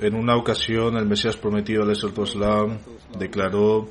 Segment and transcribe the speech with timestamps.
[0.00, 1.90] En una ocasión, el Mesías prometido al
[3.18, 3.86] declaró: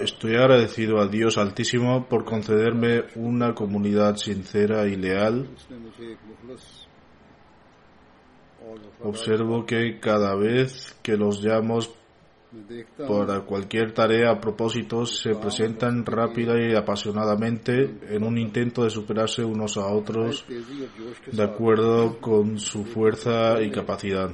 [0.00, 5.48] Estoy agradecido al Dios Altísimo por concederme una comunidad sincera y leal.
[9.02, 11.78] Observo que cada vez que los llamo
[13.08, 19.44] para cualquier tarea a propósito se presentan rápida y apasionadamente en un intento de superarse
[19.44, 20.44] unos a otros
[21.30, 24.30] de acuerdo con su fuerza y capacidad.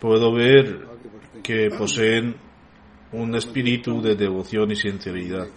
[0.00, 0.86] Puedo ver
[1.42, 2.36] que poseen
[3.12, 5.48] un espíritu de devoción y sinceridad.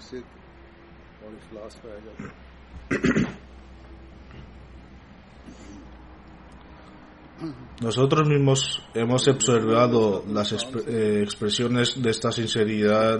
[7.85, 13.19] Nosotros mismos hemos observado las eh, expresiones de esta sinceridad,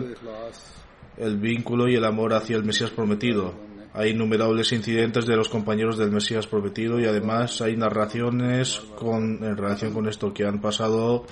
[1.18, 3.54] el vínculo y el amor hacia el Mesías prometido.
[3.94, 9.56] Hay innumerables incidentes de los compañeros del Mesías prometido y además hay narraciones con, en
[9.56, 11.28] relación con esto que han pasado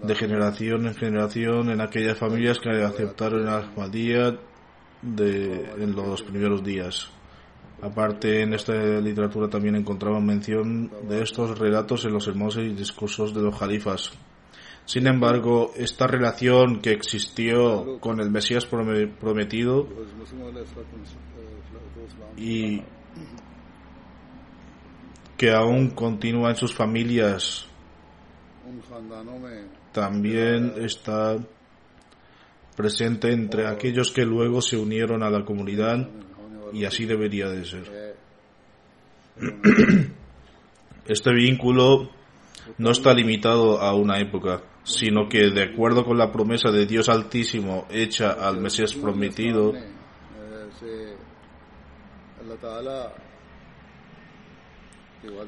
[0.00, 4.38] de generación en generación en aquellas familias que aceptaron el Ahmadiyya
[5.02, 7.10] en los primeros días.
[7.80, 13.42] Aparte, en esta literatura también encontramos mención de estos relatos en los hermosos discursos de
[13.42, 14.12] los jalifas.
[14.84, 19.86] Sin embargo, esta relación que existió con el Mesías prometido
[22.36, 22.82] y
[25.36, 27.68] que aún continúa en sus familias
[29.92, 31.36] también está
[32.76, 36.08] presente entre aquellos que luego se unieron a la comunidad
[36.72, 38.16] y así debería de ser.
[41.06, 42.10] Este vínculo
[42.76, 47.08] no está limitado a una época, sino que de acuerdo con la promesa de Dios
[47.08, 49.72] Altísimo hecha al Mesías prometido,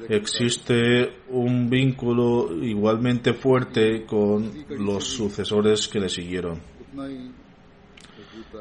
[0.09, 6.59] existe un vínculo igualmente fuerte con los sucesores que le siguieron.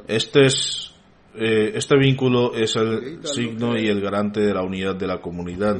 [0.06, 0.94] Este es
[1.34, 5.76] eh, este vínculo es el signo y el garante de la unidad de la comunidad.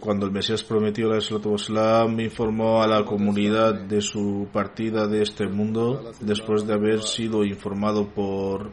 [0.00, 5.48] Cuando el Mesías prometió la Islam informó a la comunidad de su partida de este
[5.48, 8.70] mundo después de haber sido informado por,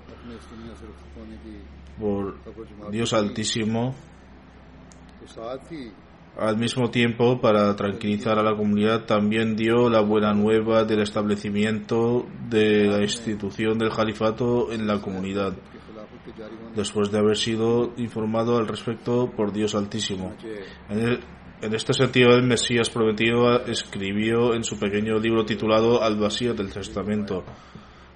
[2.00, 2.36] por
[2.92, 3.96] Dios Altísimo
[6.38, 12.26] al mismo tiempo, para tranquilizar a la comunidad, también dio la buena nueva del establecimiento
[12.50, 15.54] de la institución del califato en la comunidad,
[16.76, 20.34] después de haber sido informado al respecto por Dios Altísimo.
[20.90, 26.72] En, este sentido, el Mesías prometido escribió en su pequeño libro titulado Al vacío del
[26.72, 27.46] Testamento.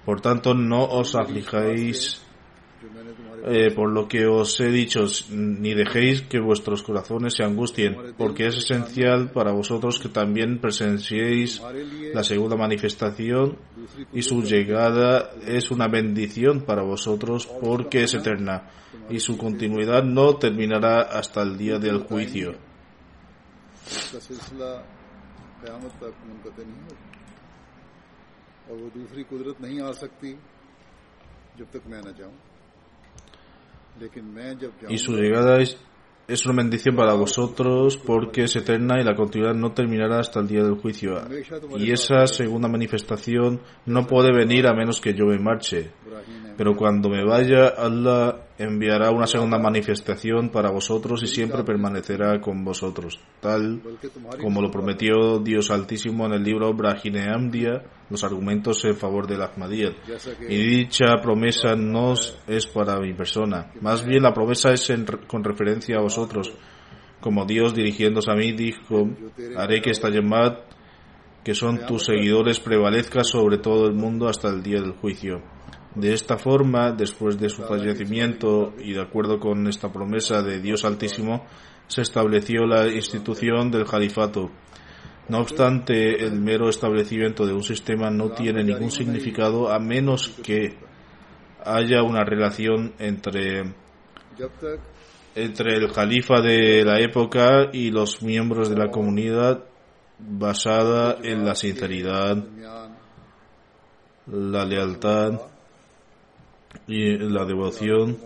[0.04, 2.22] Por tanto, no os aflijáis
[3.46, 8.46] eh, por lo que os he dicho, ni dejéis que vuestros corazones se angustien, porque
[8.46, 11.62] es esencial para vosotros que también presenciéis
[12.14, 13.58] la segunda manifestación
[14.12, 18.70] y su llegada es una bendición para vosotros porque es eterna
[19.08, 22.54] y su continuidad no terminará hasta el día del juicio.
[34.88, 35.78] Y su llegada es,
[36.28, 40.48] es una bendición para vosotros porque es eterna y la continuidad no terminará hasta el
[40.48, 41.20] día del juicio.
[41.76, 45.90] Y esa segunda manifestación no puede venir a menos que yo me marche.
[46.56, 52.62] Pero cuando me vaya, Allah enviará una segunda manifestación para vosotros y siempre permanecerá con
[52.62, 53.80] vosotros, tal
[54.40, 59.94] como lo prometió Dios Altísimo en el libro Brahineamdia, los argumentos en favor del Ahmadiyyat.
[60.48, 62.12] Y dicha promesa no
[62.46, 66.52] es para mi persona, más bien la promesa es en, con referencia a vosotros.
[67.20, 69.08] Como Dios dirigiéndose a mí dijo,
[69.56, 70.64] haré que esta llamada
[71.44, 75.42] que son tus seguidores prevalezca sobre todo el mundo hasta el día del juicio.
[75.94, 80.84] De esta forma, después de su fallecimiento y de acuerdo con esta promesa de Dios
[80.84, 81.46] Altísimo,
[81.88, 84.50] se estableció la institución del califato.
[85.28, 90.76] No obstante, el mero establecimiento de un sistema no tiene ningún significado a menos que
[91.64, 93.74] haya una relación entre,
[95.34, 99.64] entre el califa de la época y los miembros de la comunidad
[100.18, 102.44] basada en la sinceridad,
[104.26, 105.49] la lealtad,
[106.86, 108.16] y la devoción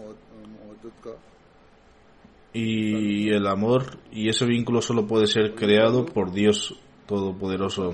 [2.52, 6.74] y el amor y ese vínculo solo puede ser creado por Dios
[7.06, 7.92] Todopoderoso.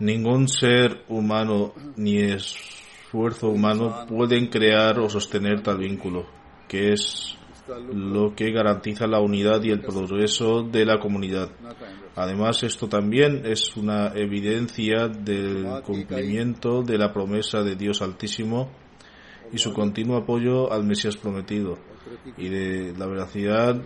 [0.00, 6.26] Ningún ser humano ni esfuerzo humano pueden crear o sostener tal vínculo,
[6.66, 7.38] que es
[7.92, 11.50] lo que garantiza la unidad y el progreso de la comunidad.
[12.16, 18.70] Además, esto también es una evidencia del cumplimiento de la promesa de Dios Altísimo
[19.52, 21.78] y su continuo apoyo al Mesías prometido
[22.36, 23.80] y de la veracidad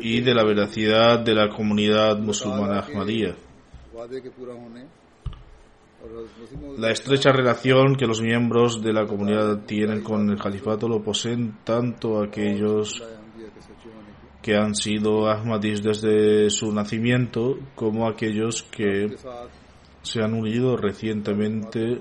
[0.00, 3.36] y de la veracidad de la comunidad musulmana Ahmadiyya.
[6.78, 11.58] La estrecha relación que los miembros de la comunidad tienen con el califato lo poseen
[11.62, 13.00] tanto aquellos
[14.42, 19.16] que han sido ahmadis desde su nacimiento como aquellos que
[20.02, 22.00] se han unido recientemente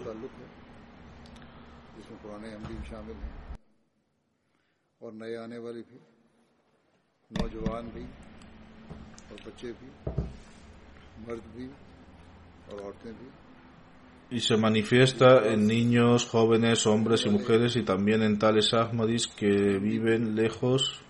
[14.30, 19.48] y se manifiesta en niños, jóvenes, hombres y mujeres y también en tales ahmadis que
[19.48, 21.02] viven lejos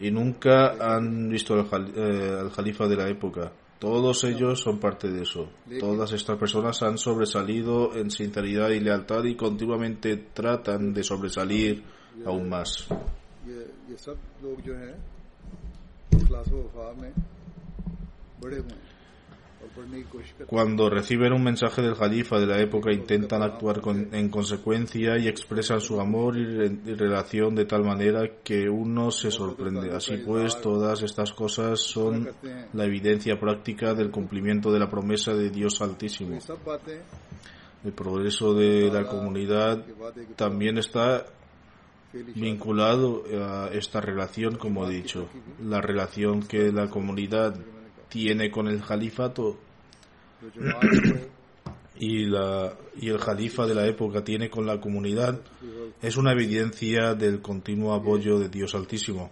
[0.00, 3.52] y nunca han visto al, eh, al, jalifa de la época.
[3.78, 5.50] Todos ellos son parte de eso.
[5.78, 11.84] Todas estas personas han sobresalido en sinceridad y lealtad y continuamente tratan de sobresalir
[12.24, 12.88] aún más.
[20.46, 23.80] Cuando reciben un mensaje del califa de la época intentan actuar
[24.12, 29.30] en consecuencia y expresan su amor y, y, relación de tal manera que uno se
[29.30, 29.94] sorprende.
[29.94, 32.28] Así pues, todas estas cosas son
[32.72, 36.38] la evidencia práctica del cumplimiento de la promesa de Dios Altísimo.
[37.84, 39.84] El progreso de la comunidad
[40.34, 41.24] también está
[42.34, 45.28] vinculado a esta relación, como he dicho,
[45.62, 47.54] la relación que la comunidad
[48.08, 49.58] tiene con el califato
[51.98, 55.40] y, la, y el jalifa de la época tiene con la comunidad
[56.02, 59.30] es una evidencia del continuo apoyo de Dios Altísimo.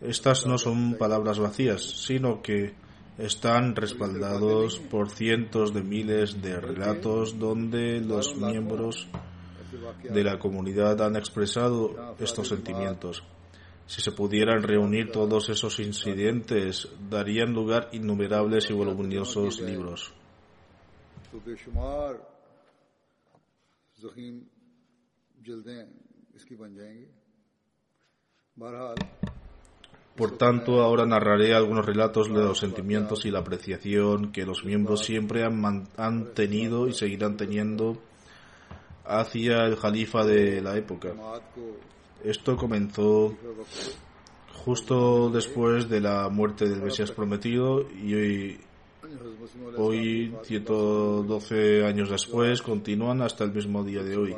[0.00, 2.74] Estas no son palabras vacías, sino que
[3.18, 9.06] están respaldados por cientos de miles de relatos donde los miembros
[10.02, 13.22] de la comunidad han expresado estos sentimientos.
[13.86, 20.12] Si se pudieran reunir todos esos incidentes, darían lugar innumerables y voluminosos libros.
[30.16, 35.04] Por tanto, ahora narraré algunos relatos de los sentimientos y la apreciación que los miembros
[35.04, 37.96] siempre han, han tenido y seguirán teniendo
[39.06, 41.14] hacia el califa de la época.
[42.22, 43.34] Esto comenzó
[44.64, 48.58] justo después de la muerte del Mesías prometido y
[49.76, 54.36] Hoy, 112 años después, continúan hasta el mismo día de hoy.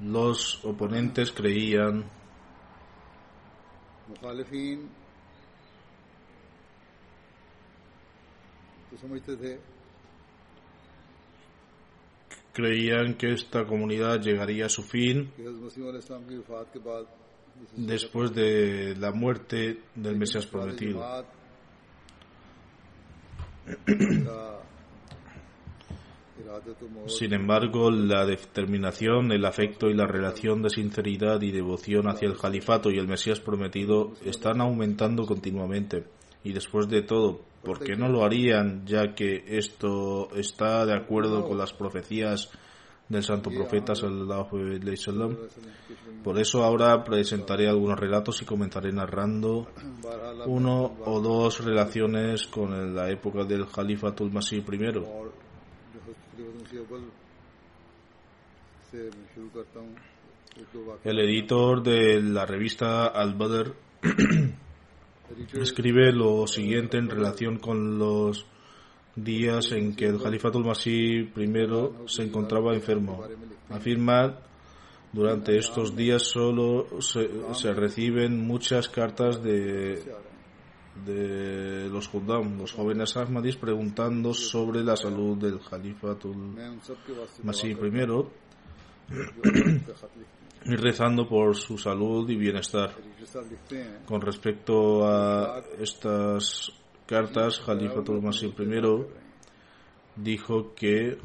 [0.00, 2.04] Los oponentes creían
[12.52, 15.32] creían que esta comunidad llegaría a su fin
[17.76, 21.24] después de la muerte del Mesías prometido.
[27.06, 32.36] Sin embargo, la determinación, el afecto y la relación de sinceridad y devoción hacia el
[32.36, 36.04] califato y el Mesías prometido están aumentando continuamente.
[36.42, 41.46] Y después de todo, ¿por qué no lo harían ya que esto está de acuerdo
[41.46, 42.50] con las profecías
[43.10, 45.36] del santo profeta sallallahu alaihi wasallam?
[46.22, 49.66] Por eso ahora presentaré algunos relatos y comenzaré narrando
[50.46, 54.64] uno o dos relaciones con la época del Khalifatul Masih I.
[61.04, 63.74] El editor de la revista Al-Badr
[65.54, 68.46] escribe lo siguiente en relación con los
[69.16, 71.52] días en que el Khalifatul Masih I
[72.06, 73.22] se encontraba enfermo.
[73.68, 74.38] Afirma
[75.12, 80.02] durante estos días solo se, se reciben muchas cartas de,
[81.04, 86.56] de los Juddam, los jóvenes Ahmadis, preguntando sobre la salud del Khalifatul
[87.42, 87.76] Masih I
[90.62, 92.94] y rezando por su salud y bienestar.
[94.06, 96.72] Con respecto a estas
[97.10, 98.80] cartas, Khalifatul Masih I
[100.14, 101.18] dijo que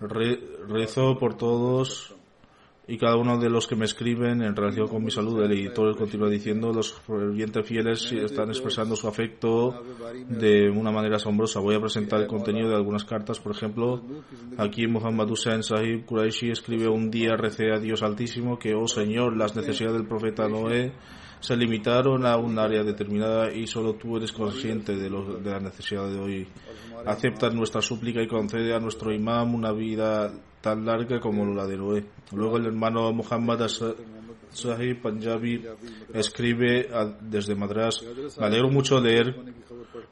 [0.00, 0.38] re,
[0.68, 2.14] rezo por todos
[2.86, 5.42] y cada uno de los que me escriben en relación con mi salud.
[5.42, 9.82] El editor continúa diciendo, los fervientes fieles están expresando su afecto
[10.28, 11.60] de una manera asombrosa.
[11.60, 13.40] Voy a presentar el contenido de algunas cartas.
[13.40, 14.02] Por ejemplo,
[14.58, 19.34] aquí Muhammad Hussein Sahib Quraishi escribe un día, recé a Dios Altísimo que, oh Señor,
[19.34, 20.92] las necesidades del profeta Noé
[21.44, 26.18] se limitaron a un área determinada y solo tú eres consciente de, la necesidad de
[26.18, 26.48] hoy.
[27.04, 30.32] Acepta nuestra súplica y concede a nuestro imam una vida
[30.62, 32.06] tan larga como la de Noé.
[32.32, 35.66] Luego el hermano Muhammad Sahib Panjabi
[36.14, 36.88] escribe
[37.20, 38.02] desde Madras,
[38.40, 39.36] me alegro mucho leer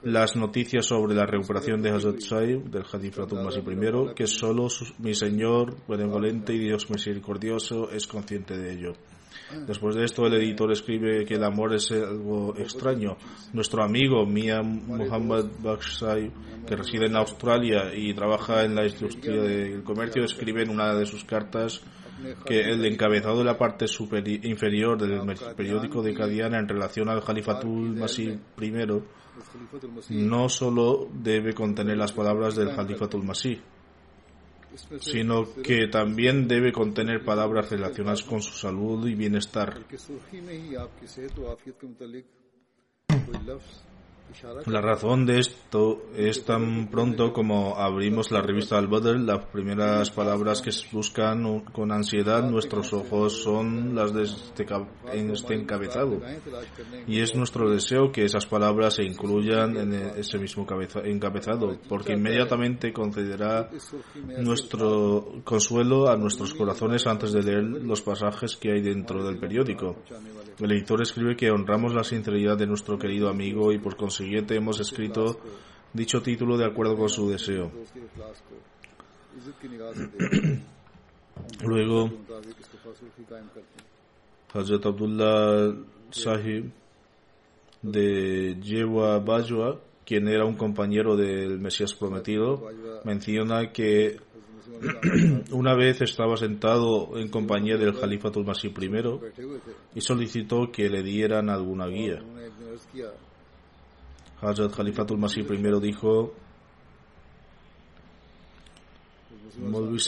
[0.02, 5.14] las noticias sobre la recuperación de Hazrat Sahib, del Hadith Masih I, que solo mi
[5.14, 8.92] Señor, benevolente y Dios misericordioso, es consciente de ello.
[9.66, 13.16] Después de esto, el editor escribe que el amor es algo extraño.
[13.52, 16.30] Nuestro amigo Mia Muhammad Baksai,
[16.66, 21.06] que reside en Australia y trabaja en la industria del comercio, escribe en una de
[21.06, 21.82] sus cartas
[22.44, 23.87] que el encabezado de la parte
[24.42, 25.21] inferior del
[25.56, 28.73] periódico de Cadiana en relación al Jalifatul Masih I
[30.11, 33.61] no solo debe contener las palabras del Jalifatul Masih,
[35.00, 39.78] sino que también debe contener palabras relacionadas con su salud y bienestar.
[44.66, 50.60] La razón de esto es tan pronto como abrimos la revista Al-Badr, las primeras palabras
[50.60, 54.66] que buscan con ansiedad nuestros ojos son las de este,
[55.32, 56.20] este encabezado.
[57.06, 60.66] Y es nuestro deseo que esas palabras se incluyan en ese mismo
[61.04, 63.68] encabezado, porque inmediatamente concederá
[64.38, 69.96] nuestro consuelo a nuestros corazones antes de leer los pasajes que hay dentro del periódico.
[70.59, 74.80] El editor escribe que honramos la sinceridad de nuestro querido amigo y por consiguiente hemos
[74.80, 75.38] escrito
[75.92, 77.71] dicho título de acuerdo con su deseo.
[81.64, 82.11] Luego,
[84.52, 85.75] Hazrat Abdullah
[86.11, 86.71] Sahib
[87.80, 92.68] de Yewa Bajwa, quien era un compañero del Mesías prometido,
[93.04, 94.21] menciona que
[95.52, 98.90] una vez estaba sentado en compañía del Jalifatul Masih I
[99.94, 102.22] y solicitó que le dieran alguna guía.
[104.40, 106.34] Hazrat Khalifatul Masih I dijo,
[109.58, 109.98] Molvi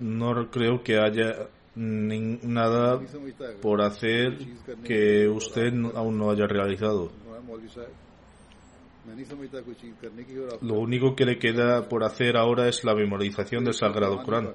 [0.00, 3.00] no creo que haya nada
[3.62, 4.38] por hacer
[4.84, 7.10] que usted aún no haya realizado.
[10.62, 14.54] Lo único que le queda por hacer ahora es la memorización del Sagrado Corán.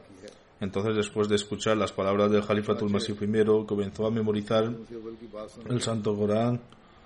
[0.62, 4.74] Entonces, después de escuchar las palabras del Jalifatul Masih I, comenzó a memorizar
[5.70, 6.62] el Santo Corán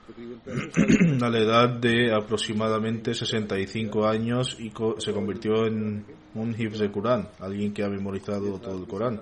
[1.22, 6.06] a la edad de aproximadamente 65 años y se convirtió en
[6.36, 9.22] un hifz de Corán, alguien que ha memorizado todo el Corán.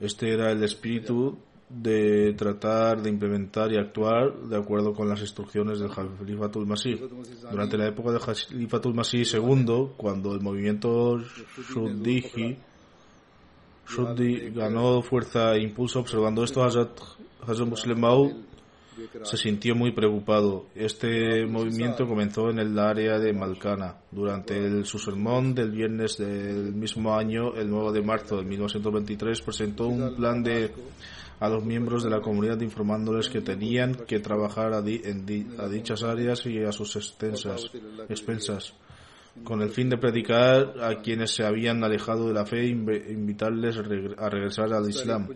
[0.00, 1.38] Este era el espíritu
[1.72, 7.00] de tratar de implementar y actuar de acuerdo con las instrucciones del Khalifatul Masih.
[7.50, 11.18] Durante la época del Khalifatul Masih II, cuando el movimiento
[13.88, 16.98] Shuddi ganó fuerza e impulso, observando esto, Hazrat,
[17.66, 18.00] Muslim
[19.22, 20.66] se sintió muy preocupado.
[20.74, 23.96] Este movimiento comenzó en el área de Malcana.
[24.10, 29.40] Durante el, su sermón del viernes del mismo año, el 9 de marzo de 1923,
[29.40, 30.72] presentó un plan de
[31.42, 36.46] a los miembros de la comunidad informándoles que tenían que trabajar a, a dichas áreas
[36.46, 37.68] y a sus extensas,
[38.08, 38.74] expensas
[39.44, 43.76] con el fin de predicar a quienes se habían alejado de la fe e invitarles
[43.78, 45.28] a regresar al Islam.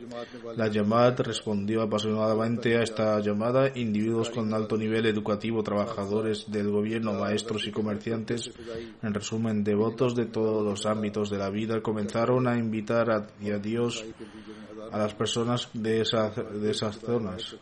[0.56, 3.72] La Yamad respondió apasionadamente a esta llamada.
[3.74, 8.52] Individuos con alto nivel educativo, trabajadores del gobierno, maestros y comerciantes,
[9.02, 13.26] en resumen, devotos de todos los ámbitos de la vida, comenzaron a invitar a,
[13.58, 14.04] Dios
[14.92, 16.04] a las personas de,
[16.60, 17.56] de esas zonas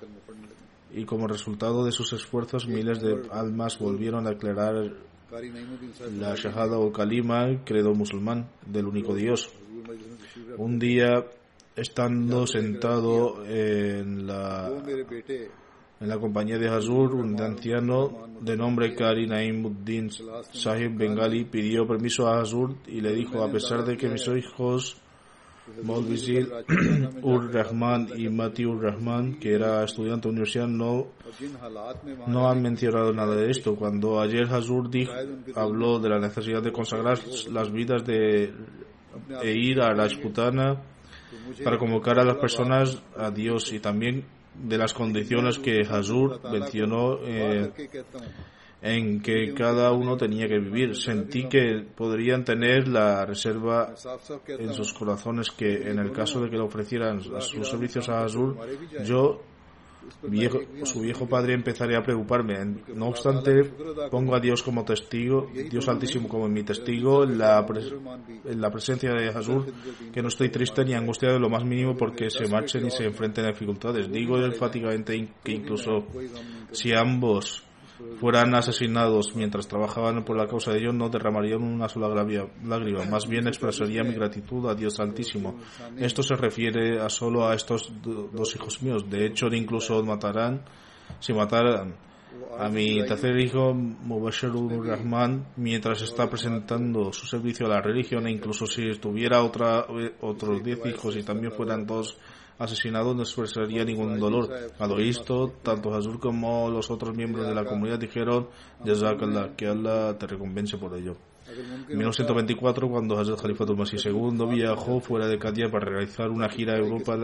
[0.93, 4.93] y como resultado de sus esfuerzos miles de almas volvieron a aclarar
[6.19, 9.51] la Shahada o Kalima, credo musulmán del único Dios.
[10.59, 11.25] Un día,
[11.75, 14.71] estando sentado en la,
[16.01, 20.11] en la compañía de Hazur, un anciano de nombre Kari Naimuddin
[20.53, 24.97] Sahib Bengali pidió permiso a Hazur y le dijo, a pesar de que mis hijos
[25.83, 26.51] Maulvizir
[27.23, 31.09] Ur Rahman y Mati Ur Rahman, que era estudiante de universidad, no,
[32.27, 33.75] no han mencionado nada de esto.
[33.75, 34.91] Cuando ayer Hazur
[35.55, 37.19] habló de la necesidad de consagrar
[37.51, 38.53] las vidas de
[39.43, 40.83] e ir a la Esputana
[41.63, 47.19] para convocar a las personas a Dios y también de las condiciones que Hazur mencionó
[47.25, 47.73] eh,
[48.85, 50.95] en que cada uno tenía que vivir.
[50.95, 53.95] Sentí que podrían tener la reserva
[54.47, 58.59] en sus corazones que en el caso de que le ofrecieran sus servicios a Azul,
[59.03, 59.41] yo,
[60.83, 62.57] su viejo padre, empezaría a preocuparme.
[62.95, 63.65] No obstante,
[64.11, 67.67] pongo a Dios como testigo, Dios Altísimo como mi testigo, en la,
[68.45, 69.65] en la presencia de Azul,
[70.13, 73.05] que no estoy triste ni angustiado de lo más mínimo porque se marchen y se
[73.05, 74.13] enfrenten a dificultades.
[74.13, 76.07] Digo enfáticamente que incluso
[76.71, 77.65] si ambos
[78.19, 83.29] fueran asesinados mientras trabajaban por la causa de Dios, no derramarían una sola lágrima, más
[83.29, 85.59] bien expresaría mi gratitud a Dios Altísimo.
[85.97, 89.09] Esto se refiere a solo a estos dos hijos míos.
[89.09, 90.65] De hecho, incluso matarán,
[91.21, 91.95] si mataran
[92.59, 98.33] a mi tercer hijo, Mubashirul Rahman, mientras está presentando su servicio a la religión, e
[98.33, 99.87] incluso si tuviera otra,
[100.21, 102.19] otros diez hijos y también fueran dos
[102.59, 104.49] asesinado no expresaría ningún dolor.
[104.79, 108.49] Al oír esto, tanto Hazur como los otros miembros de la comunidad dijeron,
[109.57, 111.17] que Allah te recompense por ello.
[111.47, 116.75] En 1924, cuando Hazrat Khalifa Masih II viajó fuera de Kadia para realizar una gira
[116.75, 117.17] a Europa,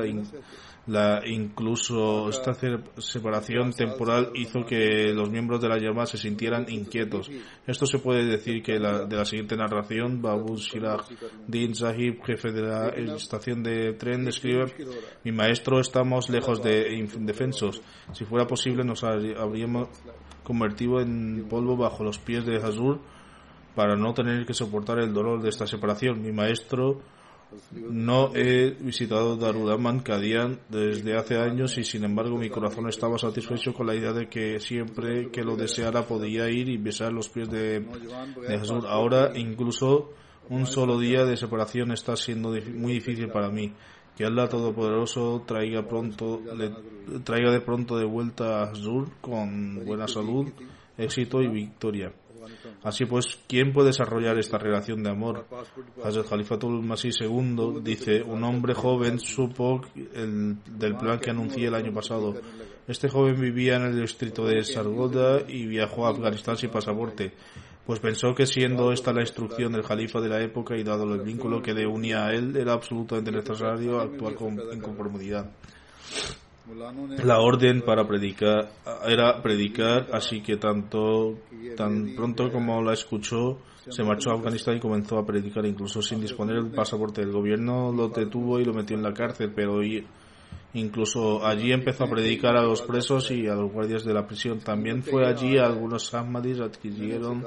[0.87, 2.53] la, incluso esta
[2.99, 7.31] separación temporal hizo que los miembros de la llama se sintieran inquietos.
[7.67, 10.99] Esto se puede decir que de la siguiente narración, Babu Shirah
[11.47, 14.67] Din Sahib, jefe de la estación de tren, describe:
[15.25, 17.83] Mi maestro, estamos lejos de indefensos.
[18.13, 19.89] Si fuera posible, nos habríamos
[20.43, 23.01] convertido en polvo bajo los pies de Hazur
[23.75, 26.23] para no tener que soportar el dolor de esta separación.
[26.23, 27.01] Mi maestro
[27.73, 33.73] no he visitado Darudaman Kadian desde hace años y sin embargo mi corazón estaba satisfecho
[33.73, 37.51] con la idea de que siempre que lo deseara podía ir y besar los pies
[37.51, 37.85] de,
[38.49, 38.85] Jesús.
[38.87, 40.13] Ahora incluso
[40.49, 43.73] un solo día de separación está siendo muy difícil para mí.
[44.17, 46.43] Que Allah Todopoderoso traiga pronto,
[47.25, 50.47] traiga de pronto de vuelta a Jesús con buena salud,
[50.99, 52.13] éxito y victoria.
[52.83, 55.47] Así pues, ¿quién puede desarrollar esta relación de amor?
[56.03, 59.83] Hazrat Khalifatul Masih II dice, un hombre joven supo
[60.15, 62.35] el, del plan que anuncié el año pasado.
[62.89, 67.33] Este joven vivía en el distrito de Sargoda y viajó a Afganistán sin pasaporte,
[67.87, 71.21] pues pensó que siendo esta la instrucción del califa de la época y dado el
[71.23, 75.51] vínculo que le unía a él, era absolutamente necesario actuar con, en conformidad.
[77.25, 78.71] La orden para predicar
[79.07, 81.39] era predicar, así que tanto
[81.77, 86.21] tan pronto como la escuchó, se marchó a Afganistán y comenzó a predicar, incluso sin
[86.21, 87.23] disponer del pasaporte.
[87.23, 89.81] El gobierno lo detuvo y lo metió en la cárcel, pero
[90.75, 94.61] incluso allí empezó a predicar a los presos y a los guardias de la prisión.
[94.61, 97.45] También fue allí algunos Ahmadis adquirieron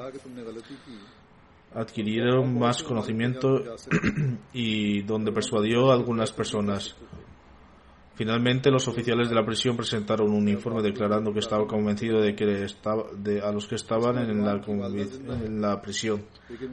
[1.76, 3.64] adquirieron más conocimiento
[4.54, 6.96] y donde persuadió a algunas personas.
[8.16, 12.64] Finalmente, los oficiales de la prisión presentaron un informe declarando que estaba convencido de que
[12.64, 14.62] estaba, de, a los que estaban en la,
[15.50, 16.24] la prisión.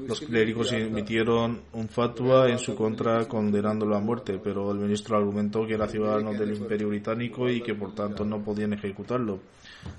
[0.06, 5.66] Los clérigos emitieron un fatwa en su contra condenándolo a muerte, pero el ministro argumentó
[5.66, 9.40] que era ciudadano del Imperio Británico y que por tanto no podían ejecutarlo.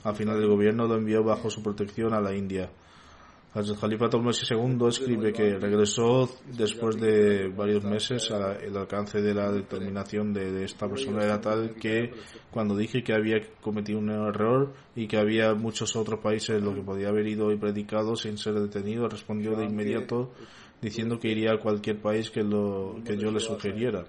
[0.04, 2.70] Al final, el gobierno lo envió bajo su protección a la India.
[3.54, 9.52] Hazrat Khalifa Masih II escribe que regresó después de varios meses el alcance de la
[9.52, 12.14] determinación de, esta persona era tal que
[12.50, 16.76] cuando dije que había cometido un error y que había muchos otros países en los
[16.76, 20.32] que podía haber ido y predicado sin ser detenido, respondió de inmediato
[20.82, 24.06] diciendo que iría a cualquier país que, lo, que yo le sugiriera.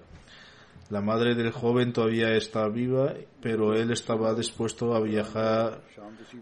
[0.89, 5.81] La madre del joven todavía está viva, pero él estaba dispuesto a viajar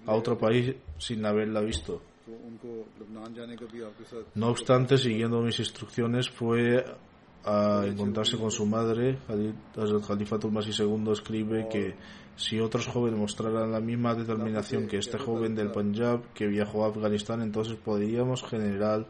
[0.06, 2.04] a otro país sin haberla visto.
[4.36, 6.86] No obstante, siguiendo mis instrucciones, fue
[7.44, 9.18] a encontrarse con su madre.
[9.76, 11.96] Hazrat Khalifa Masih II escribe que
[12.36, 16.90] si otros jóvenes mostraran la misma determinación que este joven del Punjab que viajó a
[16.90, 19.06] Afganistán, entonces podríamos generar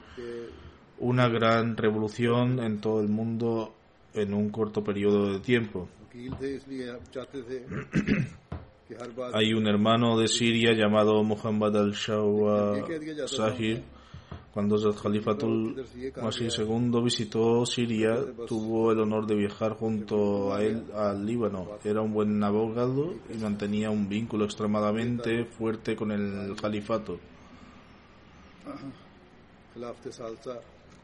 [1.00, 3.74] una gran revolución en todo el mundo
[4.14, 5.88] en un corto periodo de tiempo.
[9.34, 12.86] Hay un hermano de Siria llamado Muhammad al-Shawwa
[13.28, 13.82] Sahib.
[14.54, 15.86] Cuando el Khalifatul
[16.22, 21.80] Masih II visitó Siria, tuvo el honor de viajar junto a él al Líbano.
[21.86, 27.18] Era un buen abogado y mantenía un vínculo extremadamente fuerte con el califato.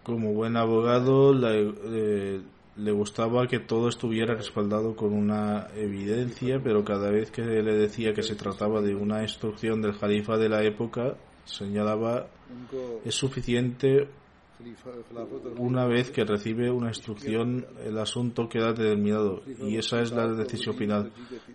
[0.04, 2.42] Como buen abogado, la, eh,
[2.78, 8.14] le gustaba que todo estuviera respaldado con una evidencia, pero cada vez que le decía
[8.14, 12.28] que se trataba de una instrucción del califa de la época, señalaba
[13.04, 14.08] es suficiente
[15.58, 20.76] una vez que recibe una instrucción el asunto queda determinado y esa es la decisión
[20.76, 21.12] final.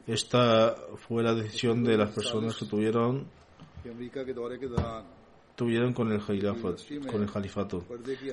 [0.06, 3.26] Esta fue la decisión de las personas que tuvieron
[5.54, 7.84] tuvieron con el, con el califato.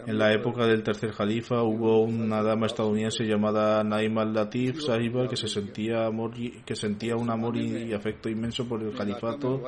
[0.06, 5.36] En la época del tercer califa hubo una dama estadounidense llamada Naim al-Latif Sahiba que,
[5.36, 6.32] se sentía amor
[6.66, 9.62] que sentía un amor y, afecto inmenso por el califato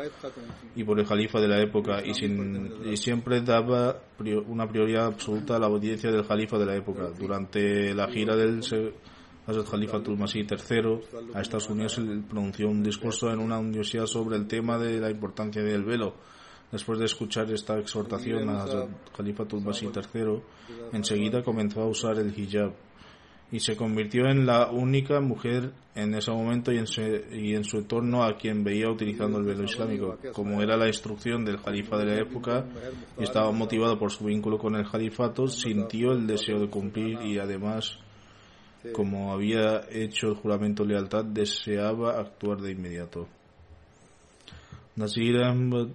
[0.76, 4.02] y por el califa de la época y, sin, y siempre daba
[4.48, 7.10] una prioridad absoluta a la audiencia del califa de la época.
[7.18, 8.64] Durante la gira del
[9.48, 14.48] Hazrat Khalifa Masih III a Estados Unidos pronunció un discurso en una universidad sobre el
[14.48, 16.16] tema de la importancia del velo
[16.72, 18.66] Después de escuchar esta exhortación a
[19.16, 20.42] Khalifa Masih III,
[20.94, 22.72] enseguida comenzó a usar el hijab
[23.52, 27.66] y se convirtió en la única mujer en ese momento y en, su, y en
[27.66, 30.18] su entorno a quien veía utilizando el velo islámico.
[30.32, 32.66] Como era la instrucción del califa de la época
[33.20, 37.40] y estaba motivado por su vínculo con el califato, sintió el deseo de cumplir y
[37.40, 38.00] además,
[38.94, 43.28] como había hecho el juramento de lealtad, deseaba actuar de inmediato.
[44.96, 45.88] Nasir Ahmad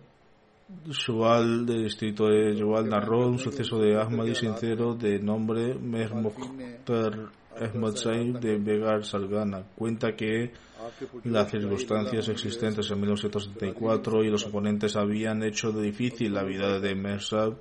[0.89, 7.95] Shual del distrito de Shual narró un suceso de Ahmadi sincero de nombre Mer Ahmad
[8.41, 9.63] de Begar Salgana.
[9.77, 10.53] Cuenta que
[11.25, 17.57] las circunstancias existentes en 1974 y los oponentes habían hecho difícil la vida de Mersab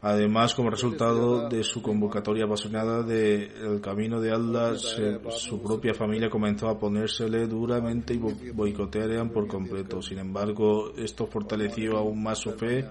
[0.00, 6.68] Además, como resultado de su convocatoria apasionada del camino de Allah, su propia familia comenzó
[6.68, 10.00] a ponérsele duramente y boicotearían por completo.
[10.00, 12.86] Sin embargo, esto fortaleció aún más su fe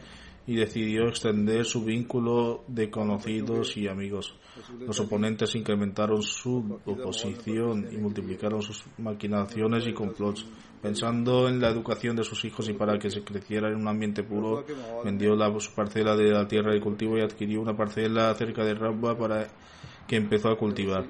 [0.48, 4.34] y decidió extender su vínculo de conocidos y amigos.
[4.80, 10.46] Los oponentes incrementaron su oposición y multiplicaron sus maquinaciones y complots.
[10.82, 14.24] Pensando en la educación de sus hijos y para que se creciera en un ambiente
[14.24, 14.64] puro,
[15.04, 18.76] vendió la, su parcela de la tierra de cultivo y adquirió una parcela cerca de
[18.76, 19.48] Rabba para
[20.08, 21.06] que empezó a cultivar.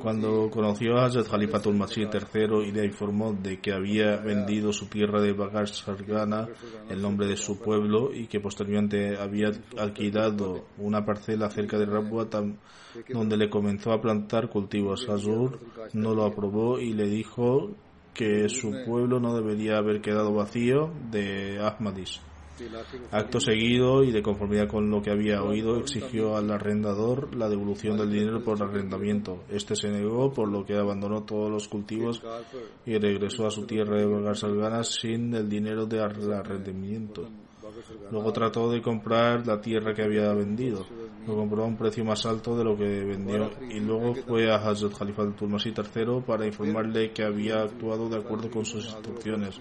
[0.00, 4.86] Cuando conoció a Hazrat Khalifatul Masih III y le informó de que había vendido su
[4.86, 6.48] tierra de Bagar Sargana,
[6.90, 12.28] el nombre de su pueblo, y que posteriormente había alquilado una parcela cerca de Rabwa
[13.08, 15.08] donde le comenzó a plantar cultivos.
[15.08, 15.60] Azur
[15.92, 17.70] no lo aprobó y le dijo
[18.14, 22.20] que su pueblo no debería haber quedado vacío de Ahmadis.
[23.10, 27.96] Acto seguido y de conformidad con lo que había oído, exigió al arrendador la devolución
[27.96, 29.44] del dinero por arrendamiento.
[29.48, 32.22] Este se negó, por lo que abandonó todos los cultivos
[32.86, 37.28] y regresó a su tierra de Vagar Salgana sin el dinero de arrendamiento.
[38.10, 40.84] Luego trató de comprar la tierra que había vendido.
[41.26, 44.56] Lo compró a un precio más alto de lo que vendió y luego fue a
[44.56, 49.60] Hazrat Khalifa Masih III para informarle que había actuado de acuerdo con sus instrucciones.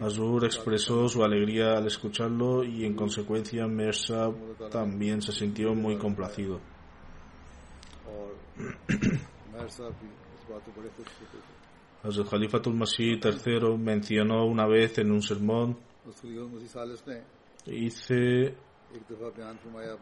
[0.00, 4.30] Azur expresó su alegría al escucharlo y en consecuencia Mersa
[4.70, 6.60] también se sintió muy complacido.
[12.04, 15.78] Hazrat Khalifatul Masih III mencionó una vez en un sermón
[17.66, 18.54] hice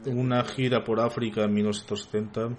[0.07, 2.57] una gira por África en 1970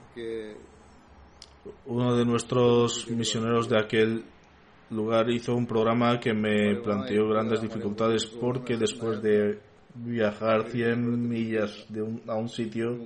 [1.86, 4.24] uno de nuestros misioneros de aquel
[4.90, 9.60] lugar hizo un programa que me planteó grandes dificultades porque después de
[9.96, 12.98] viajar 100 millas de un, a un sitio,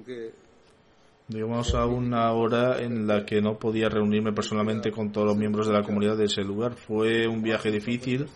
[1.27, 5.67] digamos a una hora en la que no podía reunirme personalmente con todos los miembros
[5.67, 6.73] de la comunidad de ese lugar.
[6.73, 8.27] Fue un viaje difícil,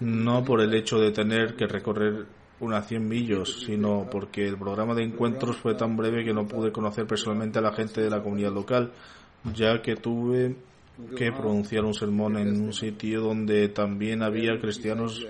[0.00, 2.26] no por el hecho de tener que recorrer
[2.60, 6.72] unas 100 millas, sino porque el programa de encuentros fue tan breve que no pude
[6.72, 8.92] conocer personalmente a la gente de la comunidad local,
[9.54, 10.54] ya que tuve
[11.16, 15.26] que pronunciar un sermón en un sitio donde también había cristianos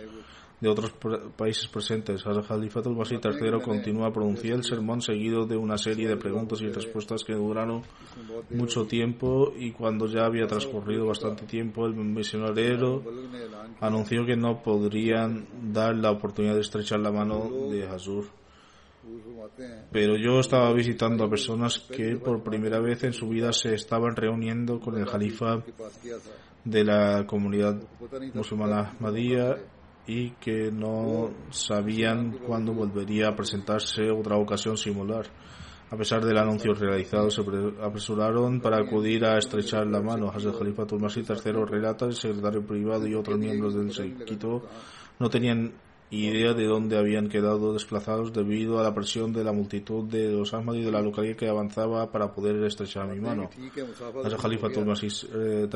[0.61, 0.92] de otros
[1.37, 2.27] países presentes.
[2.27, 6.61] Al Jalifa al III continúa a pronunciar el sermón seguido de una serie de preguntas
[6.61, 7.83] y respuestas que duraron
[8.51, 13.03] mucho tiempo y cuando ya había transcurrido bastante tiempo el misionero
[13.81, 18.27] anunció que no podrían dar la oportunidad de estrechar la mano de Hazur.
[19.90, 24.14] Pero yo estaba visitando a personas que por primera vez en su vida se estaban
[24.14, 25.62] reuniendo con el Jalifa
[26.64, 27.83] de la comunidad
[28.35, 29.57] musulmana Ahmadiyya
[30.06, 35.26] y que no sabían cuándo volvería a presentarse otra ocasión similar.
[35.90, 37.42] A pesar del anuncio realizado, se
[37.82, 40.30] apresuraron para acudir a estrechar la mano.
[40.30, 44.62] Hazrat Khalifa Tulmasi III relata, el secretario privado y otros miembros del séquito
[45.18, 45.72] no tenían
[46.11, 50.53] idea de dónde habían quedado desplazados debido a la presión de la multitud de los
[50.53, 53.49] Ahmadis de la localidad que avanzaba para poder estrechar mi mano.
[54.25, 55.68] El Jalifa Tulmasis III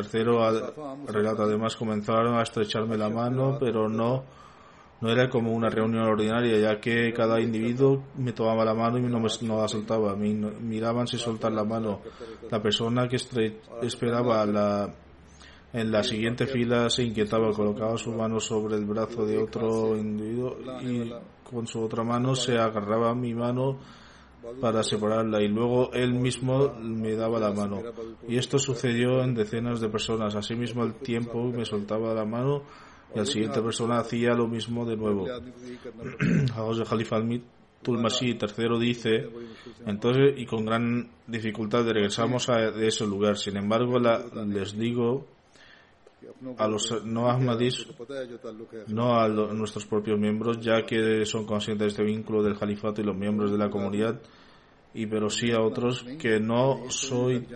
[1.06, 4.24] relata además comenzaron a estrecharme la mano, pero no
[5.00, 9.02] no era como una reunión ordinaria, ya que cada individuo me tomaba la mano y
[9.02, 10.16] no me no la soltaba.
[10.16, 12.00] Me miraban sin soltar la mano.
[12.50, 13.16] La persona que
[13.82, 14.88] esperaba la
[15.74, 20.56] en la siguiente fila se inquietaba, colocaba su mano sobre el brazo de otro individuo
[20.80, 23.80] y con su otra mano se agarraba mi mano
[24.60, 27.82] para separarla y luego él mismo me daba la mano.
[28.28, 30.36] Y esto sucedió en decenas de personas.
[30.36, 32.62] Asimismo, al tiempo me soltaba la mano
[33.12, 35.26] y la siguiente persona hacía lo mismo de nuevo.
[36.54, 37.16] José Khalifa
[37.82, 39.28] Tulmasi III dice,
[39.86, 43.36] entonces, y con gran dificultad regresamos a de ese lugar.
[43.36, 45.33] Sin embargo, les digo
[46.58, 47.86] a los no ahmadis,
[48.88, 53.04] no a nuestros propios miembros, ya que son conscientes de este vínculo del califato y
[53.04, 54.20] los miembros de la comunidad,
[54.94, 57.46] y pero sí a otros que no soy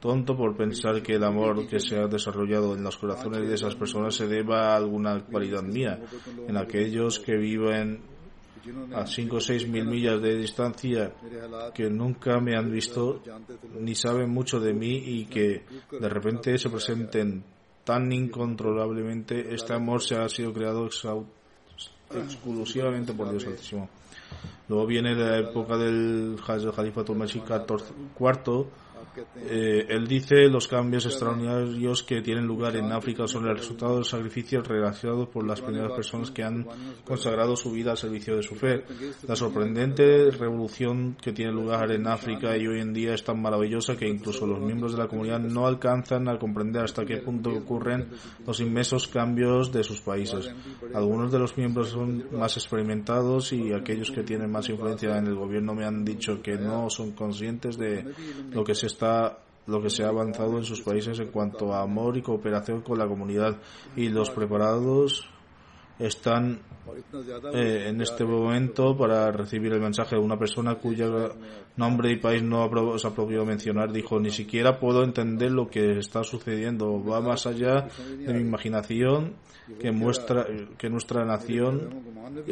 [0.00, 3.74] tonto por pensar que el amor que se ha desarrollado en los corazones de esas
[3.74, 5.98] personas se deba a alguna cualidad mía,
[6.46, 8.16] en aquellos que viven
[8.94, 11.12] a 5 o 6 mil millas de distancia
[11.74, 13.22] que nunca me han visto
[13.80, 17.44] ni saben mucho de mí y que de repente se presenten
[17.86, 20.88] tan incontrolablemente, este amor se ha sido creado
[22.10, 23.88] exclusivamente por Dios Altísimo.
[24.68, 28.66] Luego viene la época del Jalifa Tumashi IV,
[29.36, 33.98] eh, él dice los cambios extraordinarios que tienen lugar en África son el resultado de
[34.00, 36.66] los sacrificios realizados por las primeras personas que han
[37.04, 38.84] consagrado su vida al servicio de su fe.
[39.26, 43.96] La sorprendente revolución que tiene lugar en África y hoy en día es tan maravillosa
[43.96, 48.08] que incluso los miembros de la comunidad no alcanzan a comprender hasta qué punto ocurren
[48.46, 50.50] los inmensos cambios de sus países.
[50.94, 55.34] Algunos de los miembros son más experimentados y aquellos que tienen más influencia en el
[55.34, 58.04] gobierno me han dicho que no son conscientes de
[58.50, 61.82] lo que se está lo que se ha avanzado en sus países en cuanto a
[61.82, 63.56] amor y cooperación con la comunidad.
[63.96, 65.28] Y los preparados
[65.98, 66.60] están
[67.54, 71.06] eh, en este momento para recibir el mensaje de una persona cuya
[71.76, 73.92] nombre y país no se ha propido mencionar.
[73.92, 77.02] Dijo ni siquiera puedo entender lo que está sucediendo.
[77.02, 79.34] Va más allá de mi imaginación
[79.80, 80.46] que muestra
[80.78, 81.90] que nuestra nación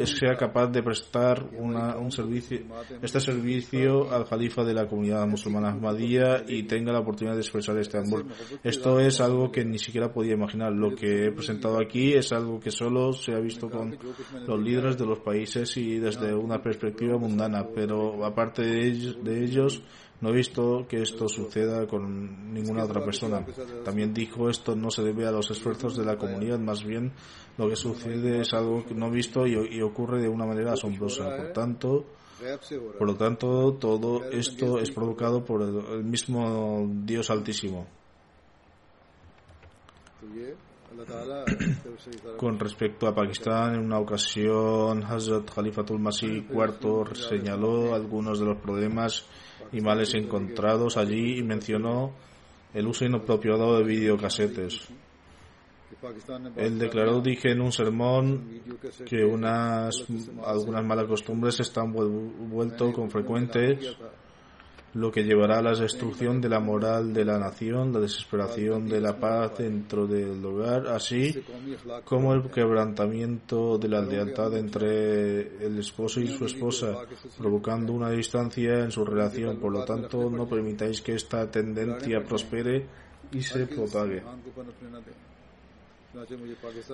[0.03, 2.59] sea capaz de prestar un servicio
[3.01, 7.77] este servicio al califa de la comunidad musulmana Ahmadiyya y tenga la oportunidad de expresar
[7.77, 8.25] este amor
[8.63, 10.71] esto es algo que ni siquiera podía imaginar.
[10.73, 13.97] Lo que he presentado aquí es algo que solo se ha visto con
[14.47, 19.81] los líderes de los países y desde una perspectiva mundana pero aparte de ellos,
[20.21, 23.45] no he visto que esto suceda con ninguna otra persona.
[23.83, 27.11] También dijo esto no se debe a los esfuerzos de la comunidad, más bien
[27.57, 31.35] lo que sucede es algo no visto y, ocurre de una manera asombrosa.
[31.35, 32.05] Por tanto,
[32.97, 37.87] por lo tanto, todo esto es provocado por el, mismo Dios Altísimo.
[42.37, 48.57] Con respecto a Pakistán, en una ocasión, Hazrat Khalifatul Masih IV señaló algunos de los
[48.57, 49.25] problemas
[49.71, 52.13] y males encontrados allí y mencionó
[52.73, 54.87] el uso inapropiado de videocasetes.
[56.55, 58.61] Él declaró, dije en un sermón,
[59.05, 60.05] que unas,
[60.45, 63.97] algunas malas costumbres están vuelto con frecuentes
[64.95, 69.01] lo que llevará a la destrucción de la moral de la nación, la desesperación de
[69.01, 71.43] la paz dentro del hogar, así
[72.05, 76.95] como el quebrantamiento de la lealtad entre el esposo y su esposa,
[77.37, 79.57] provocando una distancia en su relación.
[79.57, 82.85] Por lo tanto, no permitáis que esta tendencia prospere
[83.33, 84.23] y se propague.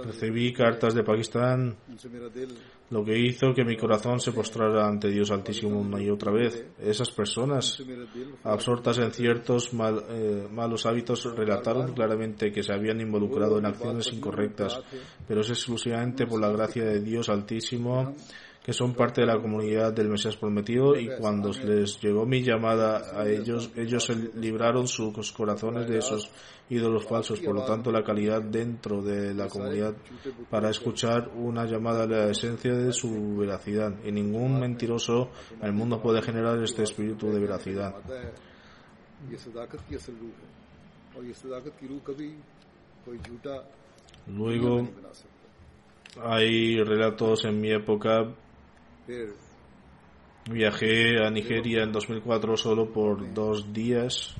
[0.03, 1.75] Recibí cartas de Pakistán,
[2.89, 6.65] lo que hizo que mi corazón se postrara ante Dios Altísimo una y otra vez.
[6.79, 7.83] Esas personas,
[8.43, 14.81] absortas en ciertos eh, malos hábitos, relataron claramente que se habían involucrado en acciones incorrectas,
[15.27, 18.15] pero es exclusivamente por la gracia de Dios Altísimo
[18.63, 23.19] que son parte de la comunidad del Mesías prometido y cuando les llegó mi llamada
[23.19, 26.29] a ellos, ellos libraron sus corazones de esos
[26.69, 27.39] ídolos falsos.
[27.39, 29.95] Por lo tanto, la calidad dentro de la comunidad
[30.49, 33.95] para escuchar una llamada a la esencia de su veracidad.
[34.05, 37.95] Y ningún mentiroso en el mundo puede generar este espíritu de veracidad.
[44.27, 44.87] Luego,
[46.23, 48.35] hay relatos en mi época
[50.49, 54.35] Viajé a Nigeria en 2004 solo por dos días.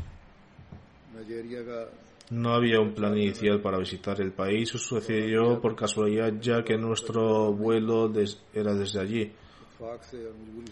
[2.32, 4.70] No había un plan inicial para visitar el país.
[4.70, 8.12] Sucedió por casualidad ya que nuestro vuelo
[8.54, 9.32] era desde allí.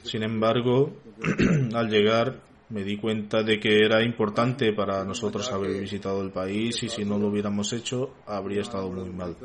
[0.04, 0.94] Sin embargo,
[1.74, 6.84] al llegar me di cuenta de que era importante para nosotros haber visitado el país
[6.84, 9.36] y si no lo hubiéramos hecho habría estado muy mal.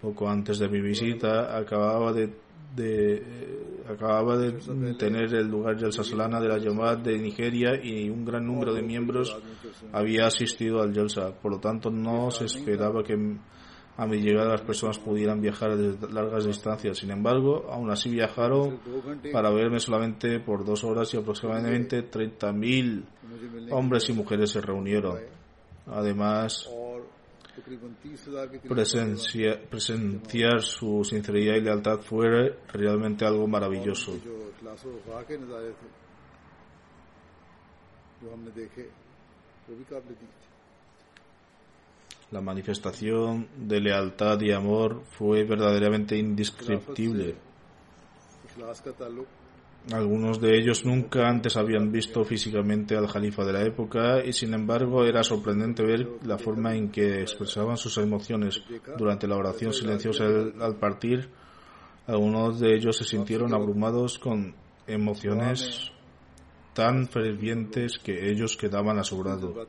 [0.00, 2.30] Poco antes de mi visita acababa de
[2.74, 4.52] de, eh, acababa de
[4.94, 8.82] tener el lugar del Sasalana de la Yamad de Nigeria y un gran número de
[8.82, 9.36] miembros
[9.92, 11.32] había asistido al Yalsa.
[11.32, 13.16] Por lo tanto, no se esperaba que
[13.96, 16.98] a mi llegada las personas pudieran viajar de largas distancias.
[16.98, 18.80] Sin embargo, aún así viajaron
[19.32, 23.04] para verme solamente por dos horas y aproximadamente 30.000
[23.72, 25.18] hombres y mujeres se reunieron.
[25.86, 26.70] Además,
[29.68, 34.12] presenciar su sinceridad y lealtad fue realmente algo maravilloso.
[42.30, 47.34] La manifestación de lealtad y amor fue verdaderamente indescriptible.
[49.92, 54.52] Algunos de ellos nunca antes habían visto físicamente al Jalifa de la época y sin
[54.52, 58.62] embargo era sorprendente ver la forma en que expresaban sus emociones
[58.98, 60.24] durante la oración silenciosa
[60.60, 61.28] al partir.
[62.06, 64.54] Algunos de ellos se sintieron abrumados con
[64.86, 65.90] emociones
[66.74, 69.66] tan fervientes que ellos quedaban asombrados.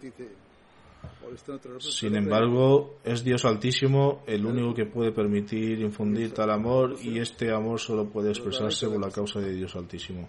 [1.80, 7.52] Sin embargo, es Dios Altísimo el único que puede permitir infundir tal amor y este
[7.52, 10.28] amor solo puede expresarse por la causa de Dios Altísimo.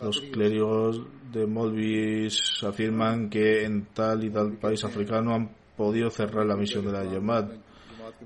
[0.00, 6.46] Los clérigos de Molvis afirman que en tal y tal país africano han podido cerrar
[6.46, 7.50] la misión de la Yamad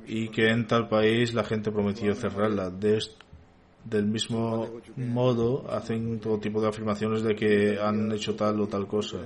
[0.07, 2.71] y que en tal país la gente prometió cerrarla.
[2.71, 8.87] del mismo modo, hacen todo tipo de afirmaciones de que han hecho tal o tal
[8.87, 9.19] cosa.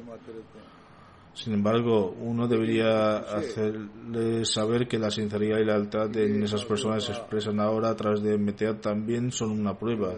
[1.39, 7.05] Sin embargo, uno debería hacerle saber que la sinceridad y la lealtad en esas personas
[7.05, 10.17] se expresan ahora a través de MTA también son una prueba.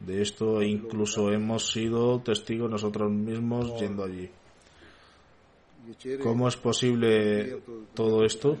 [0.00, 4.30] De esto incluso hemos sido testigos nosotros mismos yendo allí.
[6.22, 7.60] ¿Cómo es posible
[7.92, 8.56] todo esto?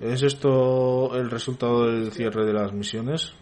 [0.00, 3.34] ¿Es esto el resultado del cierre de las misiones?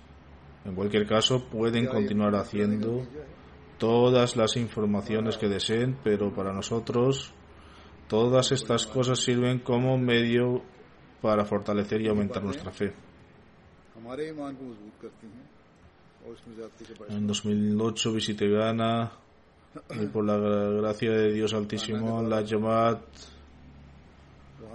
[0.67, 3.07] En cualquier caso, pueden continuar haciendo
[3.81, 7.33] todas las informaciones que deseen, pero para nosotros
[8.09, 10.63] todas estas cosas sirven como medio
[11.23, 12.93] para fortalecer y aumentar nuestra fe.
[17.09, 19.13] En 2008 visité Ghana
[19.99, 23.01] y por la gracia de Dios Altísimo la Yamat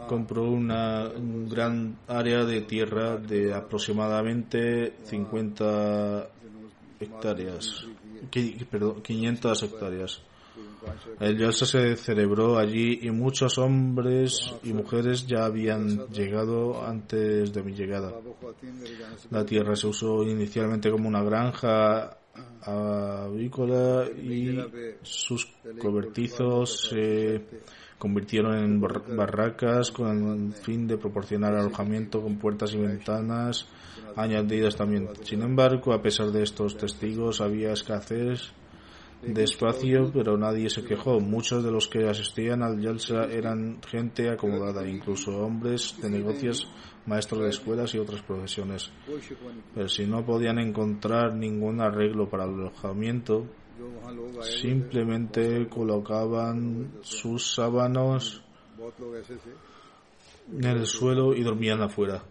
[0.07, 6.29] compró una un gran área de tierra de aproximadamente 50
[6.99, 7.85] hectáreas
[8.69, 10.21] perdón, 500 hectáreas.
[11.19, 17.63] El Yalsa se celebró allí y muchos hombres y mujeres ya habían llegado antes de
[17.63, 18.13] mi llegada.
[19.31, 22.17] La tierra se usó inicialmente como una granja
[22.61, 24.57] avícola y
[25.03, 25.47] sus
[25.79, 27.41] cobertizos se
[27.97, 33.67] convirtieron en barracas con el fin de proporcionar alojamiento con puertas y ventanas
[34.15, 35.09] añadidas también.
[35.23, 38.51] Sin embargo, a pesar de estos testigos, había escasez
[39.27, 41.19] despacio, pero nadie se quejó.
[41.19, 46.67] Muchos de los que asistían al Yalsa eran gente acomodada, incluso hombres de negocios,
[47.05, 48.91] maestros de escuelas y otras profesiones.
[49.73, 53.45] Pero si no podían encontrar ningún arreglo para el alojamiento,
[54.41, 58.43] simplemente colocaban sus sábanos
[60.51, 62.23] en el suelo y dormían afuera.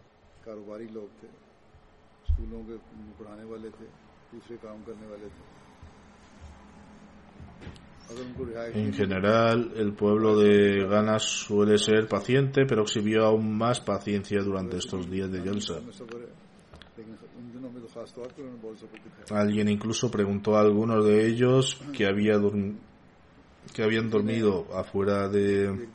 [8.75, 14.77] En general, el pueblo de Ghana suele ser paciente, pero exhibió aún más paciencia durante
[14.77, 15.81] estos días de Yelsa.
[19.31, 22.35] Alguien incluso preguntó a algunos de ellos que, había
[23.73, 25.89] que habían dormido afuera de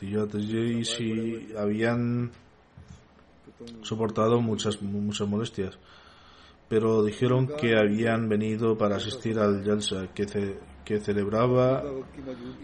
[0.00, 2.30] y si habían
[3.82, 5.78] soportado muchas, muchas molestias
[6.68, 10.26] pero dijeron que habían venido para asistir al Jalsa que,
[10.84, 11.82] que celebraba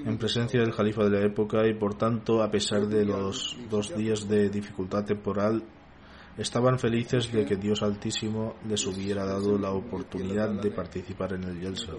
[0.05, 3.97] en presencia del Jalifa de la época y por tanto, a pesar de los dos
[3.97, 5.63] días de dificultad temporal,
[6.37, 11.61] estaban felices de que Dios Altísimo les hubiera dado la oportunidad de participar en el
[11.61, 11.93] Yelsa.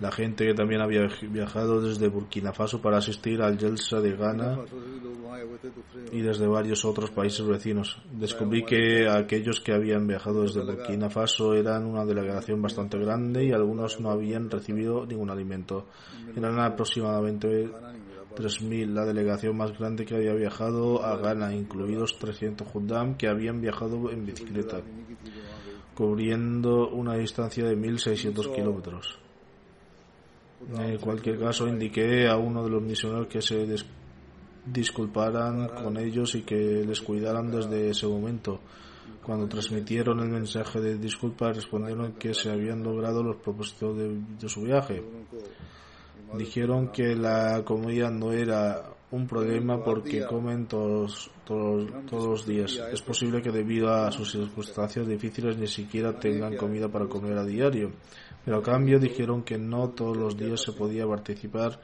[0.00, 4.58] La gente que también había viajado desde Burkina Faso para asistir al Yelsa de Ghana
[6.12, 8.02] y desde varios otros países vecinos.
[8.12, 13.52] Descubrí que aquellos que habían viajado desde Burkina Faso eran una delegación bastante grande y
[13.52, 15.86] algunos no habían recibido ningún alimento.
[16.36, 17.70] Eran aproximadamente
[18.34, 23.60] 3.000, la delegación más grande que había viajado a Ghana, incluidos 300 Jundam que habían
[23.60, 24.80] viajado en bicicleta,
[25.94, 29.18] cubriendo una distancia de 1.600 kilómetros.
[30.78, 33.66] En cualquier caso, indiqué a uno de los misioneros que se
[34.66, 38.60] disculparan con ellos y que les cuidaran desde ese momento.
[39.22, 44.62] Cuando transmitieron el mensaje de disculpa, respondieron que se habían logrado los propósitos de su
[44.62, 45.02] viaje
[46.36, 52.80] dijeron que la comida no era un problema porque comen todos, todos, todos los días.
[52.92, 57.44] Es posible que debido a sus circunstancias difíciles ni siquiera tengan comida para comer a
[57.44, 57.92] diario.
[58.44, 61.80] Pero a cambio dijeron que no todos los días se podía participar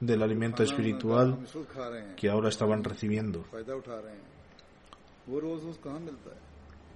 [0.00, 1.38] del alimento espiritual
[2.16, 3.44] que ahora estaban recibiendo.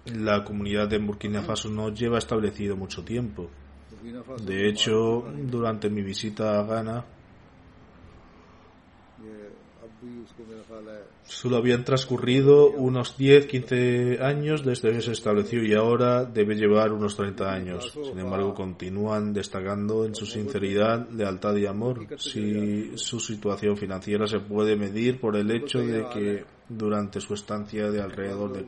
[0.07, 3.49] La comunidad de Burkina Faso no lleva establecido mucho tiempo.
[4.45, 7.05] De hecho, durante mi visita a Ghana,
[11.25, 17.17] solo habían transcurrido unos 10-15 años desde que se estableció y ahora debe llevar unos
[17.17, 17.93] 30 años.
[17.93, 22.07] Sin embargo, continúan destacando en su sinceridad, lealtad y amor.
[22.19, 27.91] Si su situación financiera se puede medir por el hecho de que durante su estancia
[27.91, 28.67] de alrededor de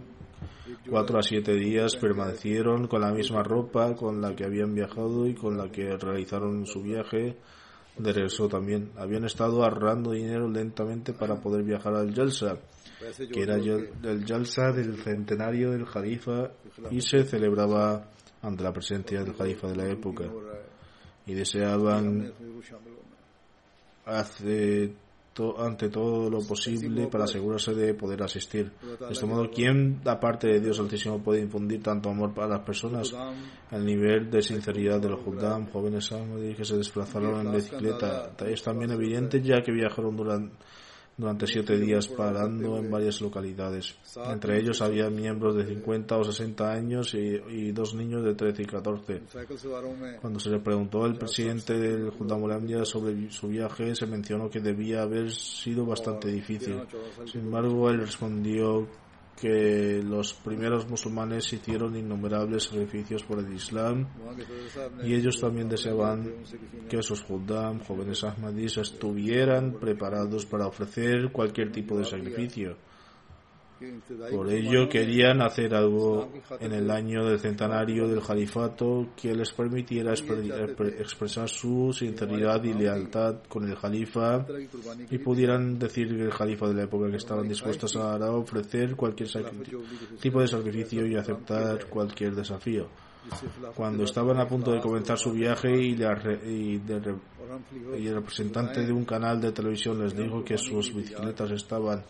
[0.88, 5.34] Cuatro a siete días permanecieron con la misma ropa con la que habían viajado y
[5.34, 7.36] con la que realizaron su viaje
[7.96, 8.92] de regreso también.
[8.96, 12.58] Habían estado ahorrando dinero lentamente para poder viajar al Jalsa,
[13.32, 16.50] que era el Jalsa del centenario del Jalifa
[16.90, 18.08] y se celebraba
[18.42, 20.24] ante la presencia del Jalifa de la época.
[21.26, 22.32] Y deseaban
[24.06, 24.94] hace
[25.58, 28.70] ante todo lo posible para asegurarse de poder asistir.
[28.80, 33.14] De este modo, ¿quién, aparte de Dios Altísimo, puede infundir tanto amor para las personas?
[33.70, 36.12] El nivel de sinceridad de los Juddam, jóvenes
[36.56, 40.54] que se desplazaron en bicicleta, es también evidente ya que viajaron durante
[41.18, 43.96] durante siete días parando en varias localidades.
[44.30, 48.66] Entre ellos había miembros de 50 o 60 años y, dos niños de 13 y
[48.66, 49.22] 14.
[50.20, 52.36] Cuando se le preguntó al presidente del Junta
[52.84, 56.80] sobre su viaje, se mencionó que debía haber sido bastante difícil.
[57.26, 58.86] Sin embargo, él respondió
[59.40, 64.06] que los primeros musulmanes hicieron innumerables sacrificios por el Islam
[65.04, 66.32] y ellos también deseaban
[66.88, 72.76] que sus Juddam, jóvenes Ahmadis, estuvieran preparados para ofrecer cualquier tipo de sacrificio.
[74.30, 80.12] Por ello querían hacer algo en el año del centenario del califato que les permitiera
[80.12, 84.44] expresar su sinceridad y lealtad con el califa
[85.10, 89.28] y pudieran decir que el califa de la época que estaban dispuestos a ofrecer cualquier
[90.20, 92.88] tipo de sacrificio y aceptar cualquier desafío.
[93.74, 96.80] Cuando estaban a punto de comenzar su viaje y, y
[98.06, 102.02] el representante de un canal de televisión les dijo que sus bicicletas estaban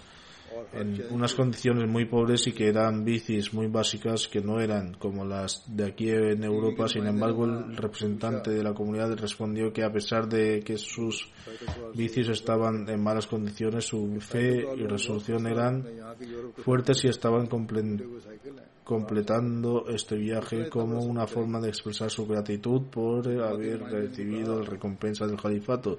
[0.73, 5.25] en unas condiciones muy pobres y que eran bicis muy básicas que no eran como
[5.25, 6.89] las de aquí en Europa.
[6.89, 11.31] Sin embargo, el representante de la comunidad respondió que a pesar de que sus
[11.95, 15.85] bicis estaban en malas condiciones, su fe y resolución eran
[16.57, 17.47] fuertes y estaban
[18.85, 25.27] completando este viaje como una forma de expresar su gratitud por haber recibido la recompensa
[25.27, 25.99] del califato.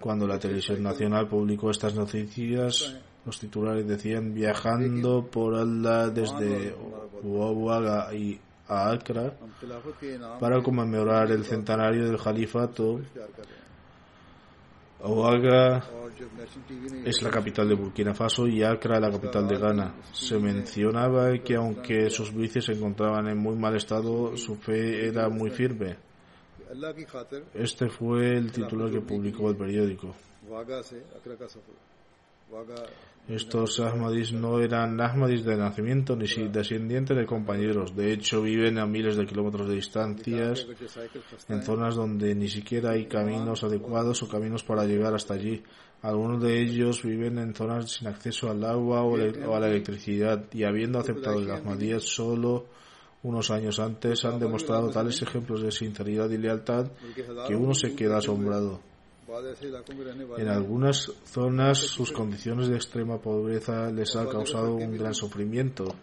[0.00, 6.74] Cuando la televisión nacional publicó estas noticias, los titulares decían viajando por Allah desde
[7.22, 9.32] Uawaga y a Accra
[10.40, 13.00] para conmemorar el centenario del califato.
[15.04, 15.82] Ouaga
[17.04, 19.94] es la capital de Burkina Faso y Accra la capital de Ghana.
[20.12, 25.28] Se mencionaba que aunque sus vicios se encontraban en muy mal estado, su fe era
[25.28, 25.96] muy firme.
[27.54, 30.14] Este fue el titular que publicó el periódico.
[33.28, 37.94] Estos Ahmadis no eran Ahmadis de nacimiento ni descendientes de compañeros.
[37.94, 40.66] De hecho, viven a miles de kilómetros de distancias
[41.48, 45.62] en zonas donde ni siquiera hay caminos adecuados o caminos para llegar hasta allí.
[46.02, 50.64] Algunos de ellos viven en zonas sin acceso al agua o, a la electricidad y
[50.64, 52.66] habiendo aceptado el Ahmadiyya solo
[53.22, 56.88] unos años antes han demostrado tales ejemplos de sinceridad y lealtad
[57.46, 58.80] que uno se queda asombrado.
[60.38, 65.94] En algunas zonas sus condiciones de extrema pobreza les ha causado un gran sufrimiento.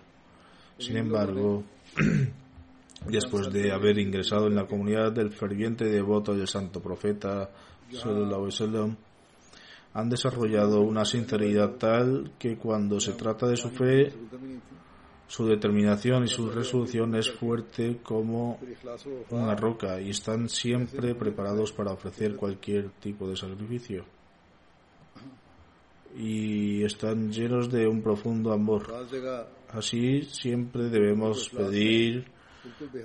[0.77, 1.63] Sin embargo,
[3.07, 7.49] después de haber ingresado en la comunidad del ferviente devoto del santo profeta,
[9.93, 14.13] han desarrollado una sinceridad tal que cuando se trata de su fe,
[15.29, 18.59] su determinación y su resolución es fuerte como
[19.29, 24.05] una roca y están siempre preparados para ofrecer cualquier tipo de sacrificio.
[26.17, 28.91] Y están llenos de un profundo amor.
[29.71, 32.25] Así siempre debemos pedir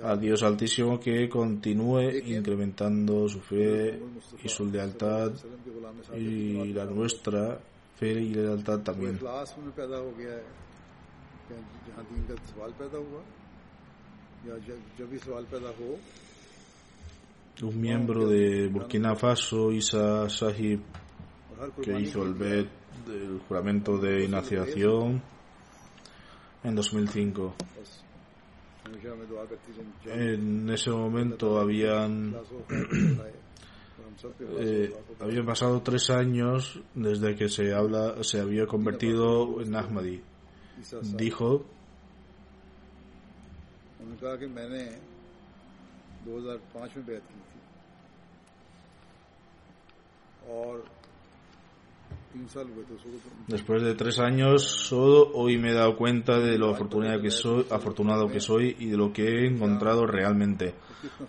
[0.01, 4.01] a Dios Altísimo que continúe incrementando su fe
[4.43, 5.31] y su lealtad
[6.17, 7.59] y la nuestra
[7.95, 9.19] fe y lealtad también.
[17.61, 20.81] Un miembro de Burkina Faso, Isa Sahib,
[21.81, 22.65] que hizo el BED
[23.07, 25.21] del juramento de iniciación
[26.63, 27.55] en 2005.
[30.05, 32.35] En ese momento habían
[34.59, 40.21] eh, habían pasado tres años desde que se habla se había convertido en Ahmadi
[41.15, 41.65] dijo.
[53.47, 57.65] Después de tres años, solo hoy me he dado cuenta de lo afortunado que soy,
[57.69, 60.75] afortunado que soy y de lo que he encontrado realmente.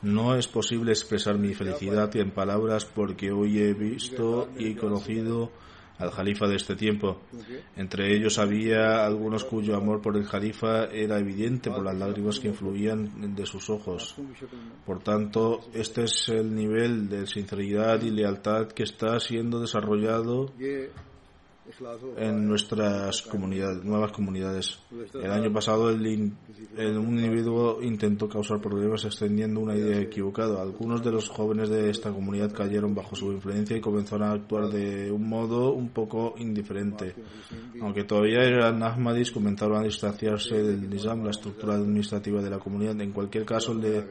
[0.03, 5.51] No es posible expresar mi felicidad en palabras porque hoy he visto y conocido
[5.99, 7.21] al jalifa de este tiempo.
[7.77, 12.49] Entre ellos había algunos cuyo amor por el jalifa era evidente por las lágrimas que
[12.49, 14.15] influían de sus ojos.
[14.85, 20.53] Por tanto, este es el nivel de sinceridad y lealtad que está siendo desarrollado
[22.17, 24.79] en nuestras comunidades, nuevas comunidades.
[25.15, 26.33] El año pasado el,
[26.79, 30.63] un individuo intentó causar problemas extendiendo una idea equivocada.
[30.63, 34.69] Algunos de los jóvenes de esta comunidad cayeron bajo su influencia y comenzaron a actuar
[34.69, 37.15] de un modo un poco indiferente.
[37.81, 43.01] Aunque todavía eran Ahmadis, comenzaron a distanciarse del Nizam, la estructura administrativa de la comunidad.
[43.01, 44.05] En cualquier caso, le,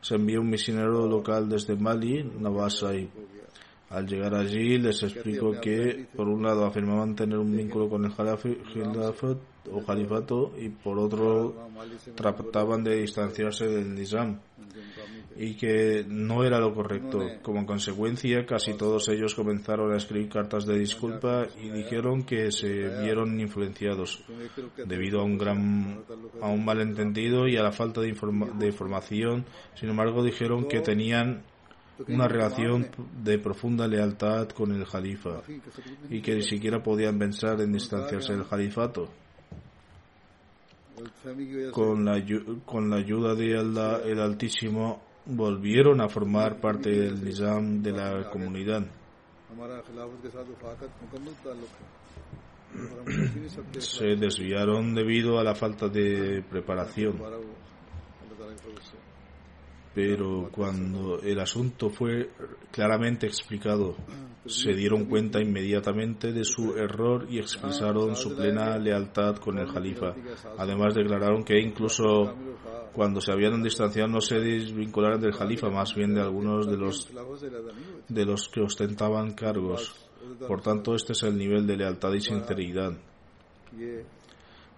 [0.00, 3.08] se envió un misionero local desde Mali, Navasai
[3.90, 8.12] al llegar allí les explicó que, por un lado, afirmaban tener un vínculo con el
[8.12, 9.38] Jalafat
[9.70, 11.68] o Califato y, por otro,
[12.14, 14.38] trataban de distanciarse del Nizam
[15.38, 17.20] y que no era lo correcto.
[17.42, 22.88] Como consecuencia, casi todos ellos comenzaron a escribir cartas de disculpa y dijeron que se
[23.02, 24.24] vieron influenciados
[24.84, 26.00] debido a un gran
[26.42, 28.12] a un malentendido y a la falta de,
[28.58, 29.46] de información.
[29.76, 31.44] Sin embargo, dijeron que tenían
[32.06, 32.88] una relación
[33.22, 35.42] de profunda lealtad con el Jalifa
[36.08, 39.08] y que ni siquiera podían pensar en distanciarse del Jalifato.
[41.72, 42.20] Con la,
[42.64, 48.30] con la ayuda de Allah, el Altísimo, volvieron a formar parte del Nizam de la
[48.30, 48.84] comunidad.
[53.78, 57.16] Se desviaron debido a la falta de preparación
[59.98, 62.30] pero cuando el asunto fue
[62.70, 63.96] claramente explicado,
[64.46, 70.14] se dieron cuenta inmediatamente de su error y expresaron su plena lealtad con el Jalifa.
[70.56, 72.32] Además declararon que incluso
[72.92, 77.12] cuando se habían distanciado no se desvincularan del Jalifa, más bien de algunos de los,
[78.06, 79.96] de los que ostentaban cargos.
[80.46, 82.92] Por tanto, este es el nivel de lealtad y sinceridad.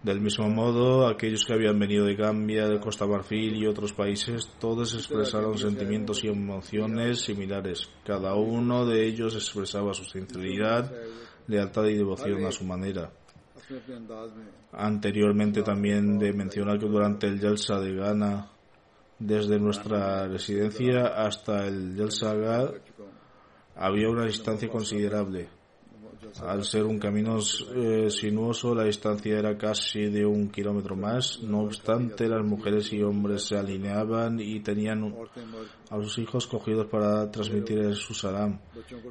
[0.03, 4.49] Del mismo modo, aquellos que habían venido de Gambia, de Costa Marfil y otros países,
[4.59, 7.87] todos expresaron sentimientos y emociones similares.
[8.07, 10.91] Cada uno de ellos expresaba su sinceridad,
[11.49, 13.11] lealtad y devoción a su manera.
[14.73, 18.51] Anteriormente también de mencionar que durante el Yalsa de Ghana,
[19.19, 22.35] desde nuestra residencia hasta el Yalsa
[23.77, 25.60] había una distancia considerable.
[26.45, 27.39] Al ser un camino
[27.75, 31.41] eh, sinuoso, la distancia era casi de un kilómetro más.
[31.43, 35.14] No obstante, las mujeres y hombres se alineaban y tenían
[35.91, 38.59] a sus hijos cogidos para transmitir su salam.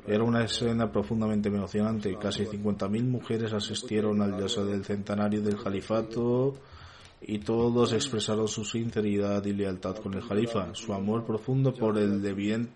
[0.07, 2.16] Era una escena profundamente emocionante.
[2.18, 6.55] Casi 50.000 mujeres asistieron al yasa del centenario del califato
[7.22, 12.26] y todos expresaron su sinceridad y lealtad con el Jalifa, su amor profundo por el,
[12.26, 12.72] evidente,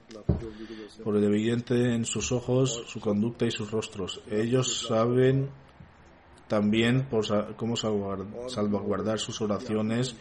[1.04, 4.22] por el evidente en sus ojos, su conducta y sus rostros.
[4.30, 5.50] Ellos saben
[6.48, 10.16] también por cómo salvaguardar sus oraciones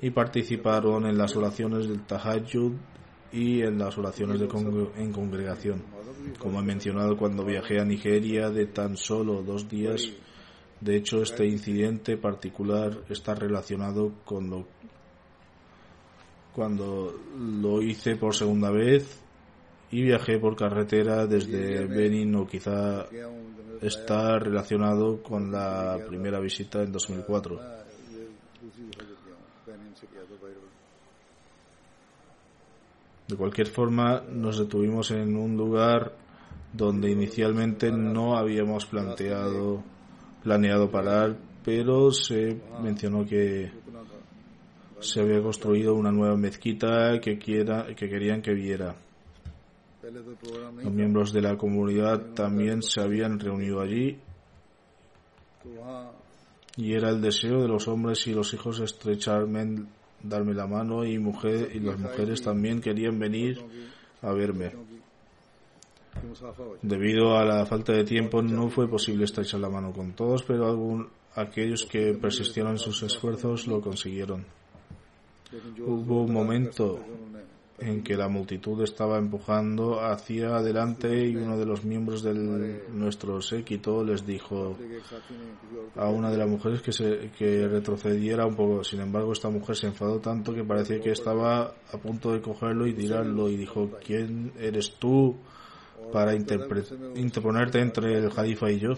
[0.00, 2.72] y participaron en las oraciones del Tahajjud
[3.32, 4.48] y en las oraciones de
[4.96, 5.82] en congregación.
[6.38, 10.10] Como he mencionado cuando viajé a Nigeria de tan solo dos días,
[10.80, 14.66] de hecho, este incidente particular está relacionado con lo
[16.54, 19.20] cuando lo hice por segunda vez
[19.90, 23.06] y viajé por carretera desde Benin o quizá
[23.80, 27.60] está relacionado con la primera visita en 2004.
[33.28, 36.16] De cualquier forma, nos detuvimos en un lugar
[36.72, 39.84] donde inicialmente no habíamos planteado
[40.42, 43.70] planeado parar, pero se mencionó que
[45.00, 48.94] se había construido una nueva mezquita que, quiera, que querían que viera.
[50.02, 54.18] Los miembros de la comunidad también se habían reunido allí
[56.76, 59.84] y era el deseo de los hombres y los hijos estrecharme,
[60.22, 63.60] darme la mano y, mujer, y las mujeres también querían venir
[64.22, 64.72] a verme.
[66.82, 70.66] Debido a la falta de tiempo no fue posible estrechar la mano con todos, pero
[70.66, 74.44] algún, aquellos que persistieron en sus esfuerzos lo consiguieron.
[75.84, 77.00] Hubo un momento
[77.80, 82.34] en que la multitud estaba empujando hacia adelante y uno de los miembros de
[82.92, 84.76] nuestro séquito les dijo
[85.96, 88.84] a una de las mujeres que, se, que retrocediera un poco.
[88.84, 92.86] Sin embargo, esta mujer se enfadó tanto que parecía que estaba a punto de cogerlo
[92.86, 95.36] y tirarlo y dijo, ¿quién eres tú?
[96.12, 98.90] Para interponerte entre el Jalifa y yo.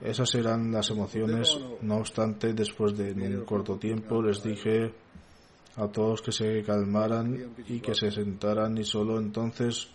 [0.00, 1.58] Esas eran las emociones.
[1.82, 4.92] No obstante, después de un corto tiempo les dije
[5.76, 9.90] a todos que se calmaran y que se sentaran y solo entonces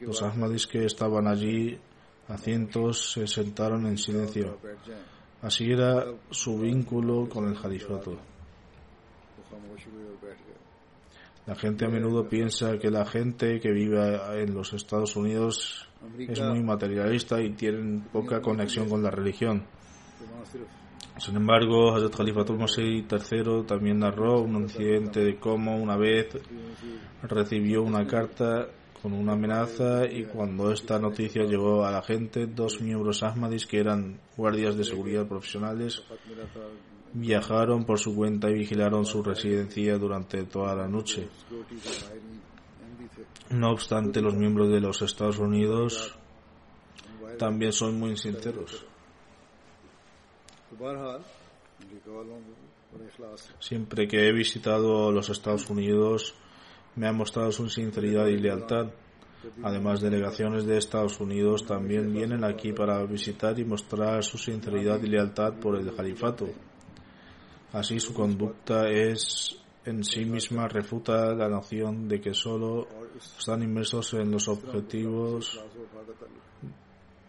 [0.00, 1.76] los Ahmadis que estaban allí
[2.28, 4.58] a cientos se sentaron en silencio.
[5.42, 8.16] Así era su vínculo con el Jalifato.
[11.46, 15.88] La gente a menudo piensa que la gente que vive en los Estados Unidos
[16.18, 19.64] es muy materialista y tienen poca conexión con la religión.
[21.18, 26.28] Sin embargo, Hazrat Khalifatul Masih III también narró un incidente de cómo una vez
[27.22, 28.66] recibió una carta
[29.04, 33.78] con una amenaza y cuando esta noticia llegó a la gente, dos miembros Ahmadis que
[33.78, 36.02] eran guardias de seguridad profesionales
[37.12, 41.28] viajaron por su cuenta y vigilaron su residencia durante toda la noche.
[43.50, 46.14] No obstante, los miembros de los Estados Unidos
[47.38, 48.86] también son muy sinceros.
[53.58, 56.34] Siempre que he visitado los Estados Unidos,
[56.96, 58.88] me han mostrado su sinceridad y lealtad.
[59.62, 65.08] Además, delegaciones de Estados Unidos también vienen aquí para visitar y mostrar su sinceridad y
[65.08, 66.48] lealtad por el califato.
[67.72, 72.86] Así, su conducta es en sí misma refuta la noción de que solo
[73.38, 75.62] están inmersos en los objetivos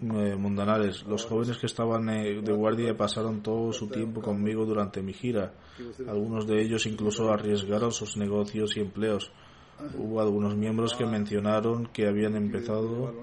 [0.01, 1.03] eh, mundanales.
[1.03, 5.53] Los jóvenes que estaban eh, de guardia pasaron todo su tiempo conmigo durante mi gira.
[6.07, 9.31] Algunos de ellos incluso arriesgaron sus negocios y empleos.
[9.97, 13.13] Hubo algunos miembros que mencionaron que habían empezado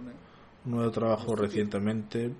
[0.64, 2.32] un nuevo trabajo recientemente,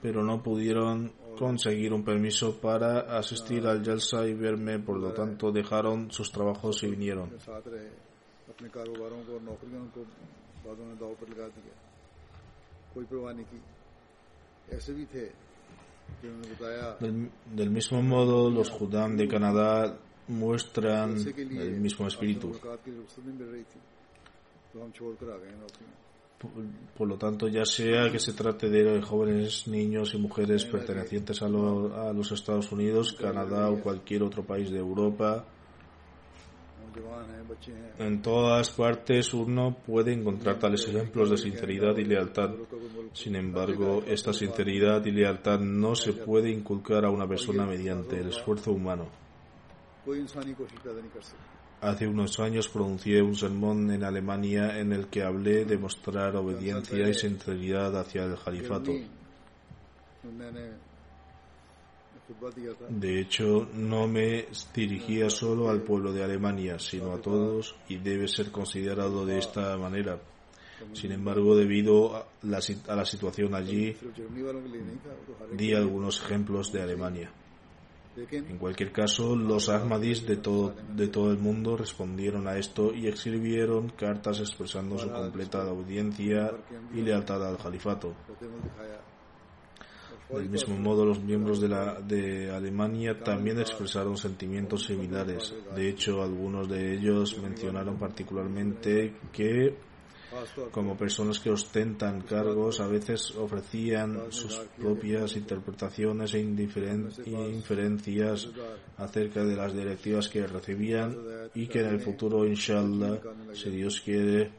[0.00, 5.52] pero no pudieron conseguir un permiso para asistir al Jalsa y verme, por lo tanto
[5.52, 7.30] dejaron sus trabajos y vinieron.
[17.00, 19.98] Del, del mismo modo, los Judán de Canadá
[20.28, 22.52] muestran el mismo espíritu.
[26.96, 31.46] Por lo tanto, ya sea que se trate de jóvenes, niños y mujeres pertenecientes a,
[31.46, 35.46] a los Estados Unidos, Canadá o cualquier otro país de Europa,
[37.98, 42.50] en todas partes uno puede encontrar tales ejemplos de sinceridad y lealtad.
[43.12, 48.28] Sin embargo, esta sinceridad y lealtad no se puede inculcar a una persona mediante el
[48.28, 49.25] esfuerzo humano.
[51.80, 57.08] Hace unos años pronuncié un sermón en Alemania en el que hablé de mostrar obediencia
[57.08, 58.92] y sinceridad hacia el califato.
[62.88, 68.26] De hecho, no me dirigía solo al pueblo de Alemania, sino a todos y debe
[68.26, 70.18] ser considerado de esta manera.
[70.92, 73.96] Sin embargo, debido a la, a la situación allí,
[75.52, 77.30] di algunos ejemplos de Alemania.
[78.30, 83.08] En cualquier caso, los Ahmadis de todo, de todo el mundo respondieron a esto y
[83.08, 86.50] escribieron cartas expresando su completa obediencia
[86.94, 88.14] y lealtad al califato.
[90.30, 95.54] Del mismo modo, los miembros de, la, de Alemania también expresaron sentimientos similares.
[95.74, 99.76] De hecho, algunos de ellos mencionaron particularmente que
[100.70, 108.48] como personas que ostentan cargos a veces ofrecían sus propias interpretaciones e inferencias
[108.96, 111.16] acerca de las directivas que recibían
[111.54, 113.20] y que en el futuro, inshallah,
[113.52, 114.50] si Dios quiere,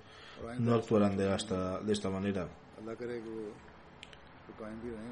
[0.60, 2.48] no actuarán de esta, de esta manera.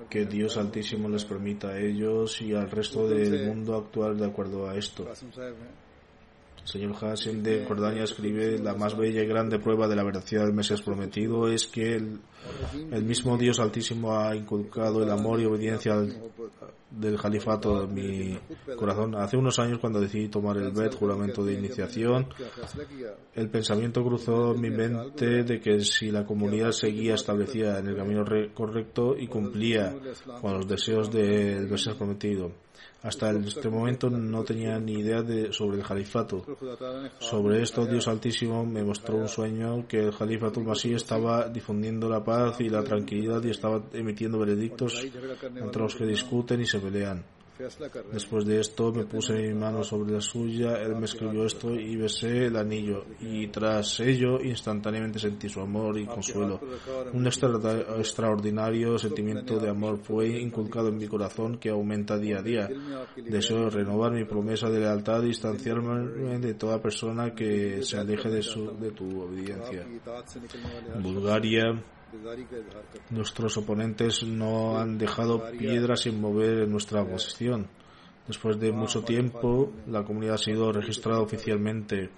[0.10, 4.68] Que Dios Altísimo les permita a ellos y al resto del mundo actuar de acuerdo
[4.68, 5.08] a esto.
[6.66, 10.54] Señor Hassan de Jordania escribe, la más bella y grande prueba de la veracidad del
[10.54, 15.96] Mesías prometido es que el, mismo Dios Altísimo ha inculcado el amor y obediencia
[16.90, 18.40] del califato en mi
[18.76, 19.14] corazón.
[19.16, 22.28] Hace unos años cuando decidí tomar el Bet, juramento de iniciación,
[23.36, 28.26] el pensamiento cruzó mi mente de que si la comunidad seguía establecida en el camino
[28.56, 29.96] correcto y cumplía
[30.42, 32.65] con los deseos del Mesías prometido,
[33.06, 36.44] hasta este momento no tenía ni idea de, sobre el califato.
[37.20, 42.24] Sobre esto, Dios Altísimo me mostró un sueño que el califato Masí estaba difundiendo la
[42.24, 45.06] paz y la tranquilidad y estaba emitiendo veredictos
[45.56, 47.24] entre los que discuten y se pelean.
[48.12, 51.96] Después de esto me puse mi mano sobre la suya, él me escribió esto y
[51.96, 56.60] besé el anillo y tras ello instantáneamente sentí su amor y consuelo.
[57.14, 62.70] Un extraordinario sentimiento de amor fue inculcado en mi corazón que aumenta día a día.
[63.16, 68.44] Deseo renovar mi promesa de lealtad y distanciarme de toda persona que se aleje de,
[68.44, 69.86] su, de tu obediencia.
[70.94, 71.64] En Bulgaria,
[73.10, 77.68] Nuestros oponentes no han dejado piedras sin mover en nuestra posición.
[78.28, 82.10] Después de mucho tiempo, la comunidad ha sido registrada oficialmente,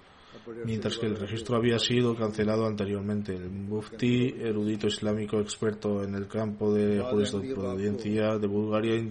[0.64, 3.34] mientras que el registro había sido cancelado anteriormente.
[3.34, 9.06] El mufti, erudito islámico experto en el campo de jurisprudencia de Bulgaria,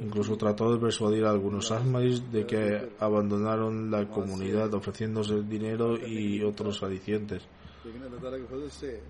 [0.00, 6.42] incluso trató de persuadir a algunos ahmadis de que abandonaron la comunidad ofreciéndose dinero y
[6.42, 7.42] otros alicientes.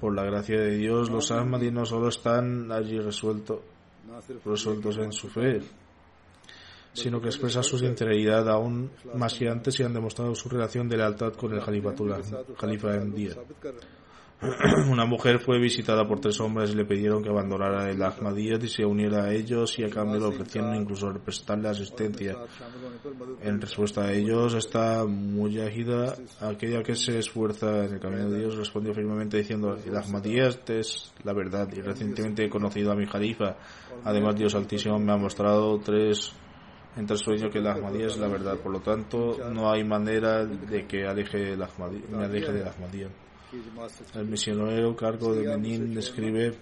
[0.01, 3.61] Por la gracia de Dios, los Ahmadis no solo están allí resueltos
[4.99, 5.61] en su fe,
[6.93, 10.97] sino que expresan su sinceridad aún más que antes y han demostrado su relación de
[10.97, 13.35] lealtad con el Jalifa en día.
[14.91, 18.69] Una mujer fue visitada por tres hombres y le pidieron que abandonara el Ahmadiyyat y
[18.69, 22.37] se uniera a ellos y a cambio le ofrecieron incluso prestarle asistencia.
[23.43, 28.57] En respuesta a ellos, esta mujahida, aquella que se esfuerza en el camino de Dios,
[28.57, 33.57] respondió firmemente diciendo, el Ahmadiyyat es la verdad y recientemente he conocido a mi Jalifa.
[34.05, 36.33] Además, Dios Altísimo me ha mostrado tres
[36.97, 38.57] entre sueño que el Ahmadiyya es la verdad.
[38.59, 41.59] Por lo tanto, no hay manera de que aleje el
[42.11, 43.09] me aleje del Ahmadiyya.
[44.15, 46.55] El misionero cargo de Benin describe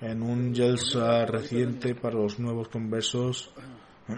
[0.00, 3.50] en un yelsa reciente para los nuevos conversos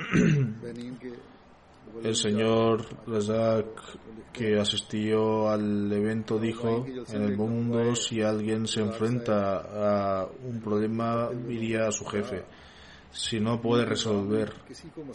[2.03, 10.21] el señor Razak que asistió al evento dijo en el mundo si alguien se enfrenta
[10.21, 12.45] a un problema iría a su jefe
[13.15, 14.53] si no puede resolver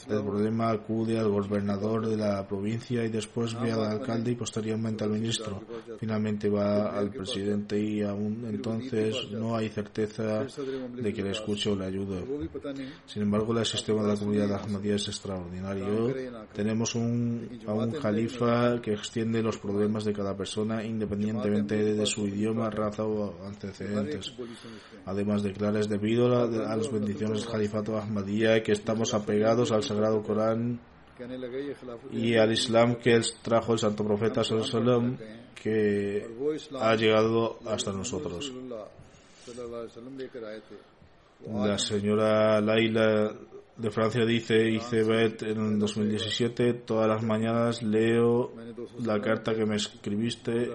[0.08, 5.04] el problema, acude al gobernador de la provincia y después ve al alcalde y posteriormente
[5.04, 5.62] al ministro.
[6.00, 11.76] Finalmente va al presidente y aún entonces no hay certeza de que le escuche o
[11.76, 12.26] le ayude.
[13.06, 16.14] Sin embargo, el sistema de la comunidad Ahmadiyya es extraordinario.
[16.54, 22.28] Tenemos un, a un califa que extiende los problemas de cada persona independientemente de su
[22.28, 24.34] idioma, raza o antecedentes.
[25.06, 29.72] Además, declara debido a, a las bendiciones del califato movimiento Ahmadiyya y que estamos apegados
[29.72, 30.80] al Sagrado Corán
[32.12, 35.18] y al Islam que él trajo el Santo Profeta Sallallahu
[35.62, 36.26] que
[36.80, 38.54] ha llegado hasta nosotros.
[41.48, 43.34] La señora Laila
[43.76, 48.52] de Francia dice, hice Bet en 2017, todas las mañanas leo
[49.04, 50.70] la carta que me escribiste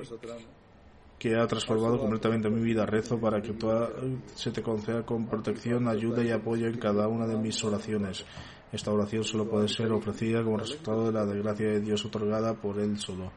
[1.25, 2.85] que ha transformado completamente mi vida.
[2.85, 3.89] Rezo para que toda,
[4.35, 8.27] se te conceda con protección, ayuda y apoyo en cada una de mis oraciones.
[8.71, 12.79] Esta oración solo puede ser ofrecida como resultado de la desgracia de Dios otorgada por
[12.79, 13.33] Él solo.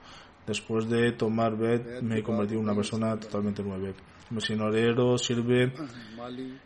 [0.46, 3.94] Después de tomar Bet, me he convertido en una persona totalmente nueva.
[4.32, 5.72] Misionero sirve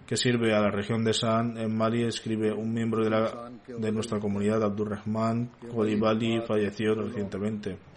[0.07, 3.91] que sirve a la región de San en Mali, escribe un miembro de, la, de
[3.91, 7.90] nuestra comunidad, Abdurrahman Kolibali, falleció recientemente.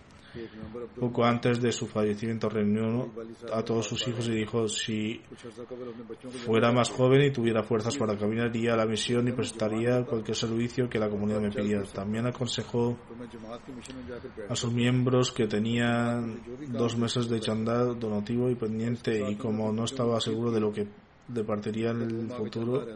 [0.99, 3.11] Poco antes de su fallecimiento reunió
[3.53, 5.21] a todos sus hijos y dijo, si
[6.45, 10.37] fuera más joven y tuviera fuerzas para caminar, iría a la misión y prestaría cualquier
[10.37, 11.85] servicio que la comunidad me pidiera.
[11.85, 12.97] También aconsejó
[14.49, 19.85] a sus miembros que tenían dos meses de chandal donativo y pendiente y como no
[19.85, 20.87] estaba seguro de lo que
[21.29, 22.87] departiría en el futuro,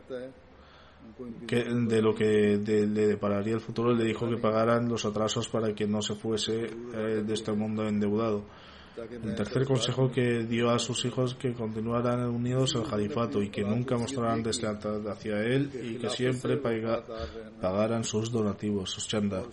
[1.46, 5.74] que, de lo que le depararía el futuro, le dijo que pagaran los atrasos para
[5.74, 8.44] que no se fuese eh, de este mundo endeudado.
[8.98, 13.62] El tercer consejo que dio a sus hijos que continuaran unidos al califato y que
[13.62, 19.46] nunca mostraran deslealtad hacia él y que siempre pagaran sus donativos, sus chandas.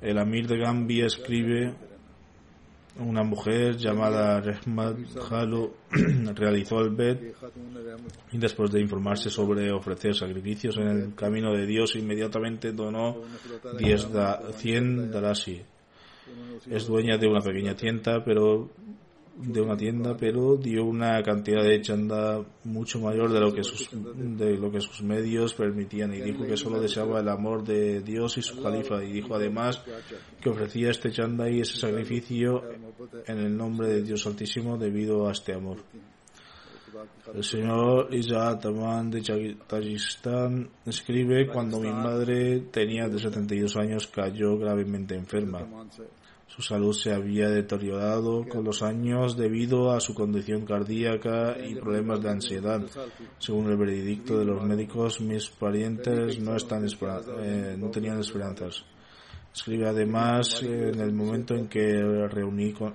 [0.00, 1.72] El amir de Gambi escribe
[2.98, 4.96] una mujer llamada Rehmat
[5.30, 5.72] Halu
[6.34, 7.34] realizó el bet
[8.32, 13.16] y después de informarse sobre ofrecer sacrificios en el camino de Dios, inmediatamente donó
[13.78, 15.62] 10 da, 100 dalasi.
[16.70, 18.70] Es dueña de una pequeña tienda, pero
[19.36, 23.88] de una tienda, pero dio una cantidad de chanda mucho mayor de lo que sus
[23.92, 28.36] de lo que sus medios permitían y dijo que solo deseaba el amor de Dios
[28.38, 29.82] y su califa y dijo además
[30.40, 32.62] que ofrecía este chanda y ese sacrificio
[33.26, 35.78] en el nombre de Dios Altísimo debido a este amor.
[37.34, 44.58] El señor Isaac Aman de Tayikistán escribe cuando mi madre tenía de 72 años cayó
[44.58, 45.66] gravemente enferma.
[46.54, 52.20] Su salud se había deteriorado con los años debido a su condición cardíaca y problemas
[52.20, 52.82] de ansiedad.
[53.38, 58.84] Según el veredicto de los médicos, mis parientes no, están eh, no tenían esperanzas.
[59.54, 61.80] Escribe además en el momento en que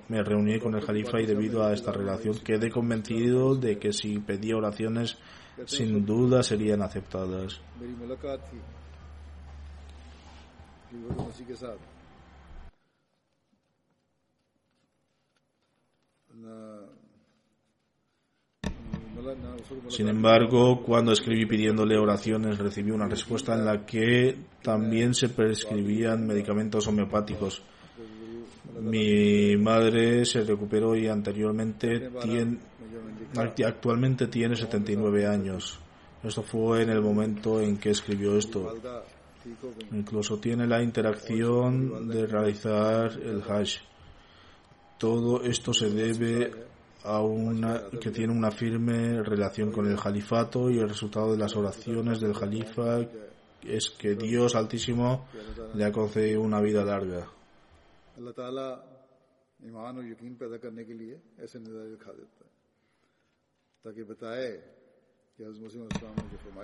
[0.08, 4.20] me reuní con el califa y debido a esta relación quedé convencido de que si
[4.20, 5.18] pedía oraciones
[5.66, 7.60] sin duda serían aceptadas.
[19.88, 26.26] Sin embargo, cuando escribí pidiéndole oraciones, recibí una respuesta en la que también se prescribían
[26.26, 27.62] medicamentos homeopáticos.
[28.80, 32.58] Mi madre se recuperó y anteriormente tiene,
[33.66, 35.80] actualmente tiene 79 años.
[36.22, 38.74] Esto fue en el momento en que escribió esto.
[39.92, 43.78] Incluso tiene la interacción de realizar el hash.
[44.98, 46.52] Todo esto se debe
[47.04, 51.54] a una que tiene una firme relación con el califato y el resultado de las
[51.56, 53.00] oraciones del califa
[53.62, 55.26] es que Dios Altísimo
[55.74, 57.28] le ha concedido una vida larga.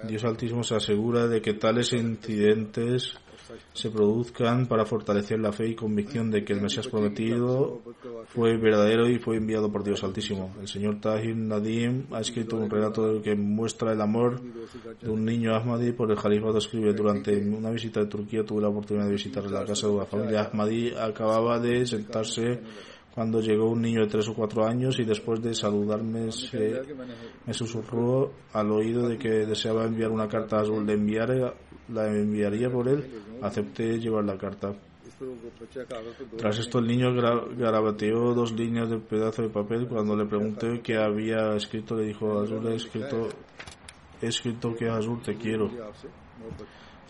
[0.09, 3.15] Dios Altísimo se asegura de que tales incidentes
[3.73, 7.83] se produzcan para fortalecer la fe y convicción de que el Mesías prometido
[8.27, 10.53] fue verdadero y fue enviado por Dios Altísimo.
[10.61, 14.41] El señor Tahir Nadim ha escrito un relato que muestra el amor
[15.01, 16.59] de un niño Ahmadi por el califato.
[16.59, 20.07] Escribe, durante una visita de Turquía tuve la oportunidad de visitar la casa de una
[20.07, 20.95] familia Ahmadi.
[20.97, 22.61] Acababa de sentarse
[23.15, 26.83] cuando llegó un niño de tres o cuatro años y después de saludarme se,
[27.47, 31.55] me susurró al oído de que deseaba enviar una carta a Azul de enviar,
[31.91, 33.09] la enviaría por él,
[33.41, 34.75] acepté llevar la carta.
[36.37, 37.15] Tras esto el niño
[37.57, 39.87] garabateó dos líneas de pedazo de papel.
[39.87, 43.29] Cuando le pregunté qué había escrito, le dijo, Azul, he escrito,
[44.21, 45.71] he escrito que Azul te quiero.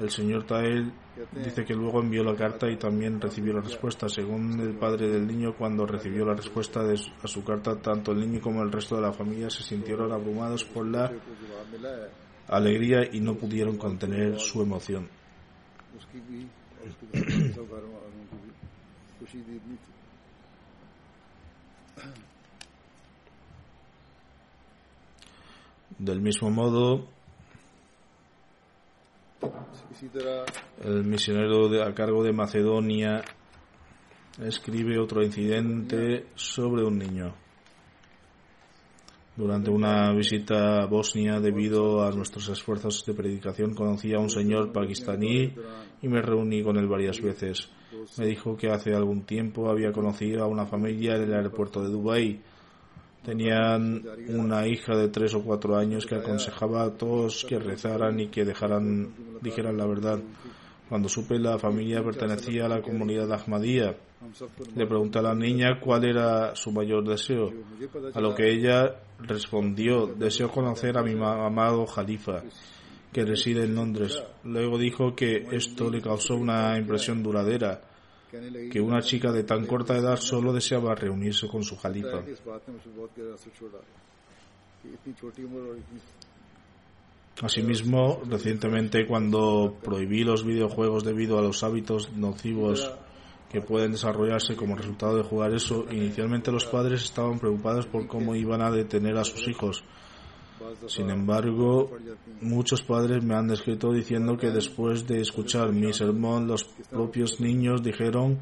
[0.01, 0.92] El señor Tael
[1.32, 4.09] dice que luego envió la carta y también recibió la respuesta.
[4.09, 8.20] Según el padre del niño, cuando recibió la respuesta de a su carta, tanto el
[8.20, 11.12] niño como el resto de la familia se sintieron abrumados por la
[12.49, 15.09] alegría y no pudieron contener su emoción.
[25.99, 27.14] Del mismo modo,
[30.82, 33.22] el misionero a cargo de Macedonia
[34.42, 37.34] escribe otro incidente sobre un niño.
[39.36, 44.72] Durante una visita a Bosnia, debido a nuestros esfuerzos de predicación, conocí a un señor
[44.72, 45.53] pakistaní
[46.03, 47.68] y me reuní con él varias veces.
[48.16, 51.90] Me dijo que hace algún tiempo había conocido a una familia en el aeropuerto de
[51.90, 52.42] Dubái.
[53.25, 58.29] Tenían una hija de tres o cuatro años que aconsejaba a todos que rezaran y
[58.29, 60.20] que dejaran, dijeran la verdad.
[60.89, 63.97] Cuando supe la familia pertenecía a la comunidad Ahmadía,
[64.75, 67.51] le pregunté a la niña cuál era su mayor deseo,
[68.12, 72.43] a lo que ella respondió, deseo conocer a mi amado Jalifa,
[73.12, 74.22] que reside en Londres.
[74.45, 77.81] Luego dijo que esto le causó una impresión duradera
[78.70, 82.22] que una chica de tan corta edad solo deseaba reunirse con su jalifa.
[87.43, 92.93] Asimismo, recientemente cuando prohibí los videojuegos debido a los hábitos nocivos
[93.51, 98.35] que pueden desarrollarse como resultado de jugar eso, inicialmente los padres estaban preocupados por cómo
[98.35, 99.85] iban a detener a sus hijos.
[100.86, 101.90] Sin embargo,
[102.40, 107.82] muchos padres me han escrito diciendo que después de escuchar mi sermón, los propios niños
[107.82, 108.38] dijeron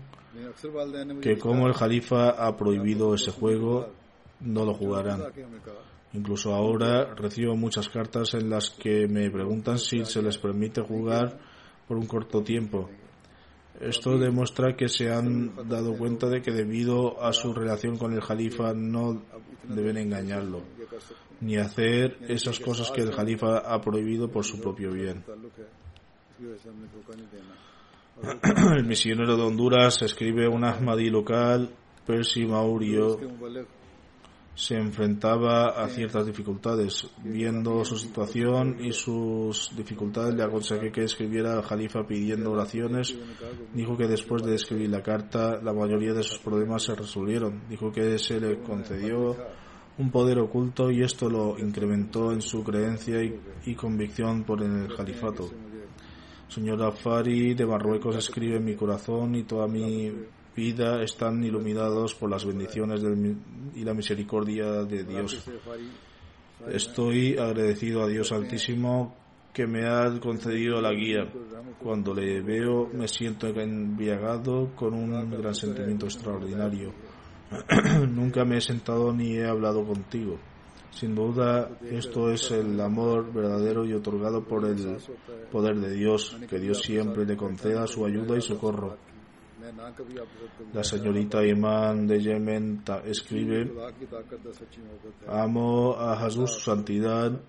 [1.21, 3.89] que como el Jalifa ha prohibido ese juego,
[4.41, 5.23] no lo jugarán.
[6.15, 11.39] Incluso ahora recibo muchas cartas en las que me preguntan si se les permite jugar
[11.89, 12.91] por un corto tiempo.
[13.81, 18.21] Esto demuestra que se han dado cuenta de que debido a su relación con el
[18.21, 19.23] Jalifa no
[19.65, 20.63] deben engañarlo
[21.43, 25.25] ni hacer esas cosas que el califa ha prohibido por su propio bien.
[28.77, 31.75] El misionero de Honduras escribe un Ahmadi local,
[32.07, 33.19] Percy Maurio,
[34.55, 37.09] se enfrentaba a ciertas dificultades.
[37.25, 43.17] Viendo su situación y sus dificultades, le aconsejé que escribiera al Jalifa pidiendo oraciones.
[43.73, 47.63] Dijo que después de escribir la carta, la mayoría de sus problemas se resolvieron.
[47.69, 49.37] Dijo que se le concedió
[49.99, 55.51] un poder oculto y esto lo incrementó en su creencia y, convicción por el califato.
[56.49, 60.13] Señora Fari de Marruecos escribe mi corazón y toda mi
[60.55, 63.03] vida están iluminados por las bendiciones
[63.75, 65.45] y la misericordia de Dios.
[66.71, 69.17] Estoy agradecido a Dios Altísimo
[69.53, 71.29] que me ha concedido la guía.
[71.83, 76.93] Cuando le veo me siento embriagado con un gran sentimiento extraordinario.
[78.09, 80.39] Nunca me he sentado ni he hablado contigo.
[80.91, 84.99] Sin duda, esto es el amor verdadero y otorgado por el
[85.51, 88.97] poder de Dios, que Dios siempre le conceda su ayuda y socorro.
[90.75, 93.73] La señorita Imán de Yemen escribe,
[95.27, 97.41] amo a su santidad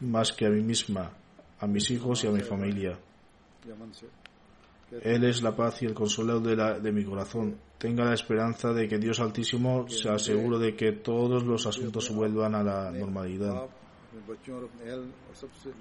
[0.00, 1.10] más que a mí misma,
[1.60, 2.98] a mis hijos y a mi familia.
[5.00, 7.56] Él es la paz y el consuelo de, mi corazón.
[7.78, 12.54] Tenga la esperanza de que Dios Altísimo se asegure de que todos los asuntos vuelvan
[12.54, 13.68] a la normalidad.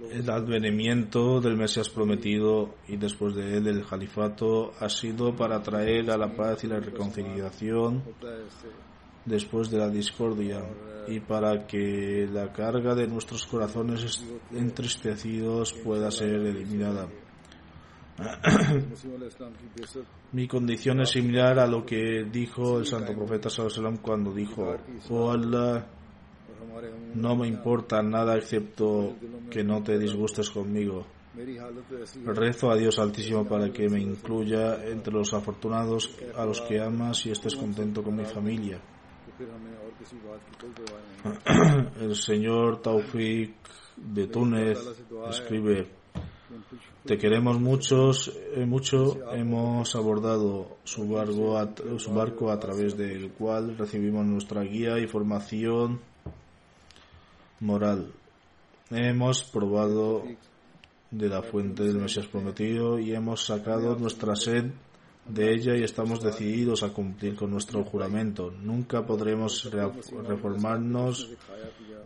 [0.10, 6.10] El advenimiento del Mesías prometido y después de él el califato ha sido para traer
[6.10, 8.02] a la paz y la reconciliación
[9.26, 10.64] después de la discordia
[11.08, 17.10] y para que la carga de nuestros corazones entristecidos pueda ser eliminada.
[20.32, 24.76] Mi condición es similar a lo que dijo el santo profeta Sallallahu cuando dijo,
[25.10, 25.86] oh Allah,
[27.16, 29.16] no me importa nada excepto
[29.50, 31.06] que no te disgustes conmigo.
[32.26, 37.26] Rezo a Dios Altísimo para que me incluya entre los afortunados a los que amas
[37.26, 38.82] y estés contento con mi familia.
[42.00, 43.56] El señor Taufik
[43.96, 44.78] de Túnez
[45.30, 45.88] escribe,
[47.06, 53.32] te queremos muchos, eh, mucho, hemos abordado su barco, a, su barco a través del
[53.32, 56.00] cual recibimos nuestra guía y formación
[57.60, 58.12] moral.
[58.92, 60.24] Hemos probado
[61.10, 64.72] de la fuente del Mesías prometido y hemos sacado nuestra sed
[65.28, 68.52] de ella y estamos decididos a cumplir con nuestro juramento.
[68.52, 69.70] Nunca podremos
[70.28, 71.30] reformarnos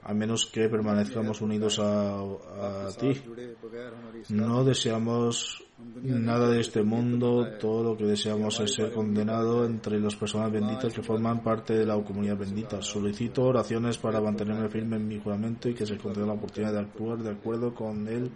[0.03, 3.19] a menos que permanezcamos unidos a, ti.
[4.29, 5.63] No deseamos
[6.03, 10.93] nada de este mundo, todo lo que deseamos es ser condenado entre las personas benditas
[10.93, 12.81] que forman parte de la comunidad bendita.
[12.83, 16.79] Solicito oraciones para mantenerme firme en mi juramento y que se conceda la oportunidad de
[16.79, 18.31] actuar de acuerdo con él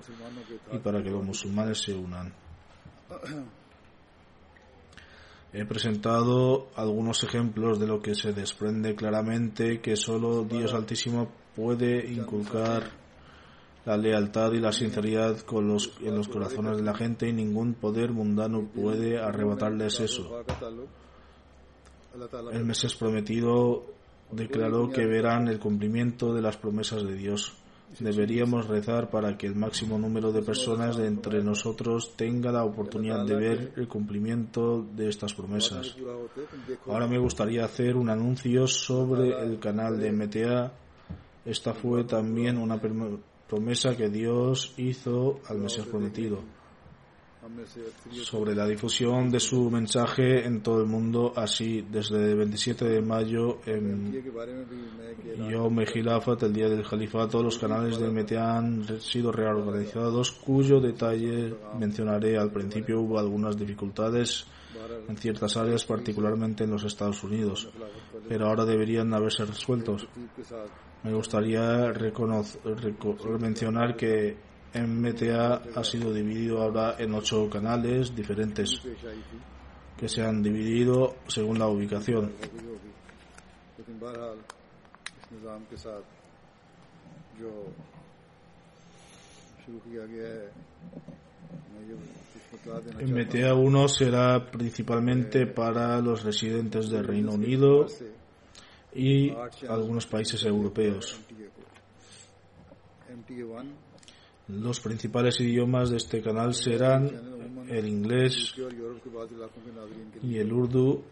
[0.71, 2.33] y para que los musulmanes se unan.
[5.51, 12.11] He presentado algunos ejemplos de lo que se desprende claramente que solo Dios Altísimo puede
[12.11, 12.83] inculcar
[13.85, 17.73] la lealtad y la sinceridad con los, en los corazones de la gente y ningún
[17.73, 20.43] poder mundano puede arrebatarles eso.
[22.51, 23.85] El Mesías prometido
[24.31, 27.55] declaró que verán el cumplimiento de las promesas de Dios.
[27.97, 33.25] Deberíamos rezar para que el máximo número de personas de entre nosotros tenga la oportunidad
[33.25, 35.95] de ver el cumplimiento de estas promesas.
[36.85, 40.71] Ahora me gustaría hacer un anuncio sobre el canal de MTA.
[41.45, 42.79] Esta fue también una
[43.47, 46.58] promesa que Dios hizo al Mesías prometido
[48.23, 53.01] sobre la difusión de su mensaje en todo el mundo, así desde el 27 de
[53.01, 54.11] mayo en
[55.49, 61.55] Yom Gilafat, el día del califato, los canales de MT han sido reorganizados, cuyo detalle
[61.79, 63.01] mencionaré al principio.
[63.01, 64.45] Hubo algunas dificultades
[65.07, 67.69] en ciertas áreas, particularmente en los Estados Unidos,
[68.27, 70.07] pero ahora deberían haberse resueltos.
[71.03, 71.93] Me gustaría
[73.39, 78.81] mencionar que MTA ha sido dividido ahora en ocho canales diferentes
[79.97, 82.33] que se han dividido según la ubicación.
[93.01, 97.85] MTA 1 será principalmente para los residentes del Reino Unido
[98.93, 99.31] y
[99.67, 101.19] algunos países europeos.
[104.49, 107.11] Los principales idiomas de este canal serán
[107.69, 108.55] el inglés
[110.23, 111.03] y el urdu,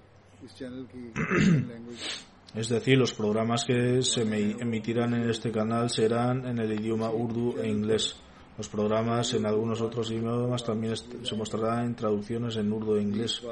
[2.55, 7.57] es decir, los programas que se emitirán en este canal serán en el idioma urdu
[7.61, 8.15] e inglés.
[8.57, 13.43] Los programas en algunos otros idiomas también se mostrarán en traducciones en urdu e inglés.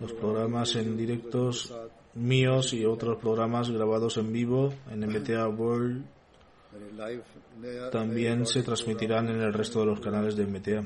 [0.00, 1.70] Los programas en directos
[2.14, 6.02] míos y otros programas grabados en vivo en MTA World
[7.90, 10.84] también se transmitirán en el resto de los canales de MTA.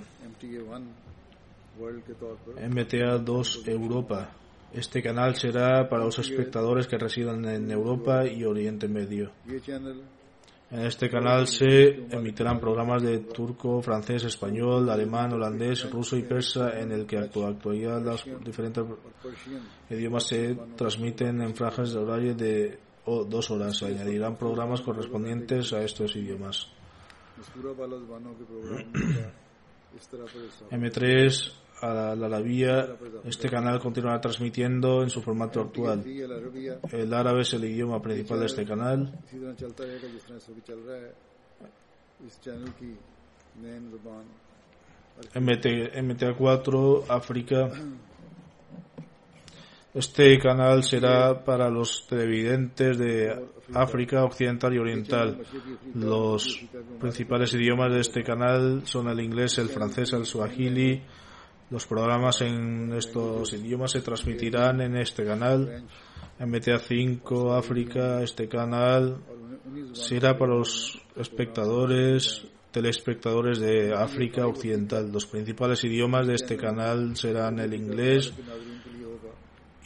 [2.68, 4.30] MTA 2 Europa.
[4.72, 9.30] Este canal será para los espectadores que residan en Europa y Oriente Medio.
[10.68, 16.80] En este canal se emitirán programas de turco, francés, español, alemán, holandés, ruso y persa
[16.80, 18.84] en el que actualidad los diferentes
[19.88, 23.78] idiomas se transmiten en franjas de horario de o dos horas.
[23.78, 26.68] Se añadirán programas correspondientes a estos idiomas.
[30.70, 31.52] M3
[31.82, 36.02] a la, la vía, este canal continuará transmitiendo en su formato actual.
[36.06, 39.12] El árabe es el idioma principal de este canal.
[45.34, 47.70] MT, MTA4 África
[49.96, 53.34] este canal será para los televidentes de
[53.72, 55.42] África Occidental y Oriental.
[55.94, 56.66] Los
[57.00, 61.02] principales idiomas de este canal son el inglés, el francés, el swahili.
[61.70, 65.84] Los programas en estos idiomas se transmitirán en este canal.
[66.38, 69.16] MTA 5 África, este canal
[69.94, 75.10] será para los espectadores telespectadores de África Occidental.
[75.10, 78.34] Los principales idiomas de este canal serán el inglés,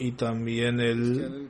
[0.01, 1.47] y también el,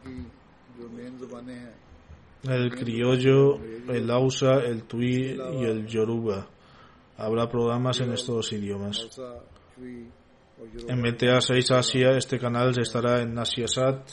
[2.43, 6.47] el criollo, el hausa, el tui y el yoruba.
[7.18, 9.08] Habrá programas en estos idiomas.
[10.88, 14.10] En MTA 6 Asia, este canal estará en AsiaSat.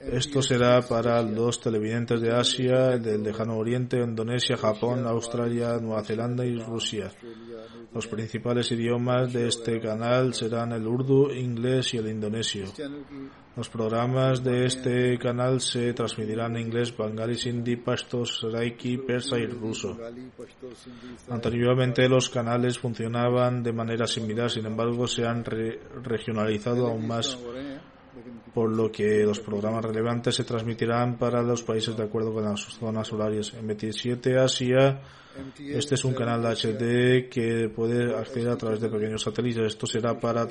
[0.00, 6.46] Esto será para los televidentes de Asia, del lejano oriente, Indonesia, Japón, Australia, Nueva Zelanda
[6.46, 7.12] y Rusia.
[7.92, 12.66] Los principales idiomas de este canal serán el urdu, inglés y el indonesio.
[13.56, 19.46] Los programas de este canal se transmitirán en inglés, bengali, sindhi, pashto, saraiki, persa y
[19.46, 19.96] ruso.
[21.28, 27.36] Anteriormente los canales funcionaban de manera similar, sin embargo se han regionalizado aún más
[28.54, 32.60] por lo que los programas relevantes se transmitirán para los países de acuerdo con las
[32.60, 33.54] zonas horarias.
[33.54, 35.00] En 27 Asia,
[35.58, 39.66] este es un canal HD que puede acceder a través de pequeños satélites.
[39.66, 40.46] Esto será para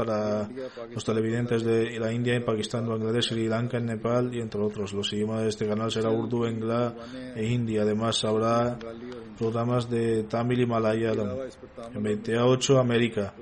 [0.00, 0.48] para
[0.92, 4.92] los televidentes de la India, en Pakistán, Bangladesh, Sri Lanka, en Nepal y entre otros.
[4.92, 6.94] Los idiomas de este canal será Urdu, Engla
[7.36, 7.78] e Hindi.
[7.78, 8.78] Además habrá
[9.38, 11.36] programas de Tamil y Malayalam.
[11.94, 13.34] En 28 América.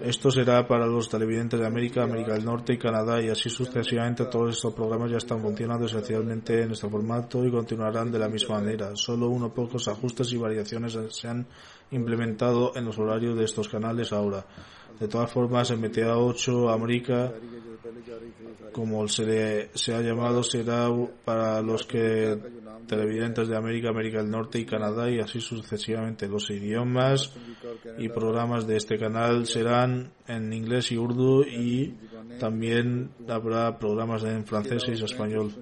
[0.00, 4.26] Esto será para los televidentes de América, América del Norte y Canadá y así sucesivamente
[4.26, 8.60] todos estos programas ya están funcionando esencialmente en este formato y continuarán de la misma
[8.60, 8.90] manera.
[8.94, 11.46] Solo unos pocos ajustes y variaciones se han
[11.90, 14.44] implementado en los horarios de estos canales ahora.
[15.00, 17.32] De todas formas, en MTA 8, América,
[18.72, 20.88] como se le se ha llamado, será
[21.24, 22.38] para los que
[22.86, 26.28] televidentes de América, América del Norte y Canadá y así sucesivamente.
[26.28, 27.32] Los idiomas
[27.98, 31.94] y programas de este canal serán en inglés y urdu y
[32.38, 35.52] también habrá programas en francés y español.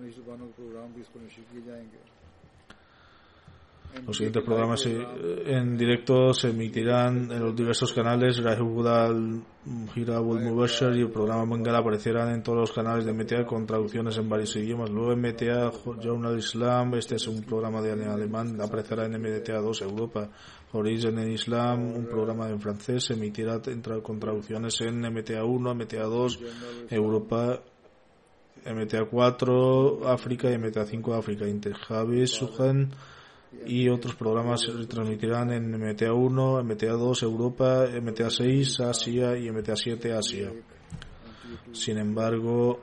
[4.07, 5.03] Los siguientes programas eh,
[5.47, 8.43] en directo se emitirán en los diversos canales.
[8.43, 9.43] Rahul
[9.95, 14.19] Hirabul Mubashar y el programa Bengal aparecerán en todos los canales de MTA con traducciones
[14.19, 14.91] en varios idiomas.
[14.91, 15.71] Luego MTA
[16.03, 20.29] Journal Islam, este es un programa de alemán, aparecerá en MTA 2 Europa.
[20.73, 23.61] Horizon en Islam, un programa en francés, se emitirá
[24.03, 26.41] con traducciones en MTA 1, MTA 2,
[26.91, 27.61] Europa,
[28.67, 31.47] MTA 4, África y MTA 5, África.
[31.47, 32.91] Interjavis, Sujan
[33.67, 39.51] y otros programas se transmitirán en MTA 1, MTA 2 Europa, MTA 6 Asia y
[39.51, 40.53] MTA 7 Asia.
[41.73, 42.81] Sin embargo,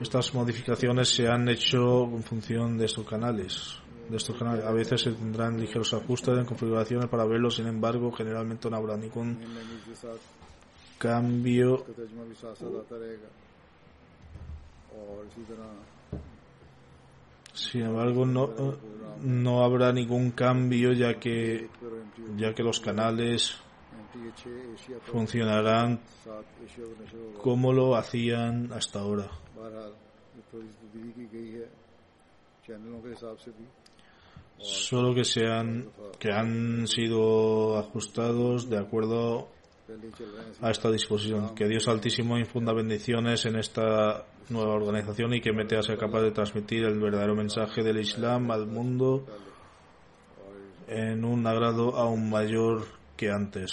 [0.00, 3.78] estas modificaciones se han hecho en función de estos canales.
[4.08, 4.64] De estos canales.
[4.64, 8.96] A veces se tendrán ligeros ajustes en configuraciones para verlos, sin embargo, generalmente no habrá
[8.96, 9.38] ningún
[10.98, 11.84] cambio.
[17.58, 18.48] Sin embargo, no,
[19.20, 21.68] no habrá ningún cambio ya que,
[22.36, 23.58] ya que los canales
[25.10, 26.00] funcionarán
[27.42, 29.28] como lo hacían hasta ahora.
[34.58, 35.90] Solo que, sean,
[36.20, 39.48] que han sido ajustados de acuerdo
[40.60, 41.54] a esta disposición.
[41.54, 46.30] Que Dios Altísimo infunda bendiciones en esta nueva organización y que Metea sea capaz de
[46.30, 49.26] transmitir el verdadero mensaje del Islam al mundo
[50.86, 52.86] en un agrado aún mayor
[53.16, 53.72] que antes.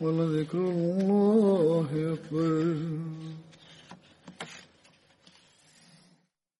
[0.00, 2.76] ولذكر الله أكبر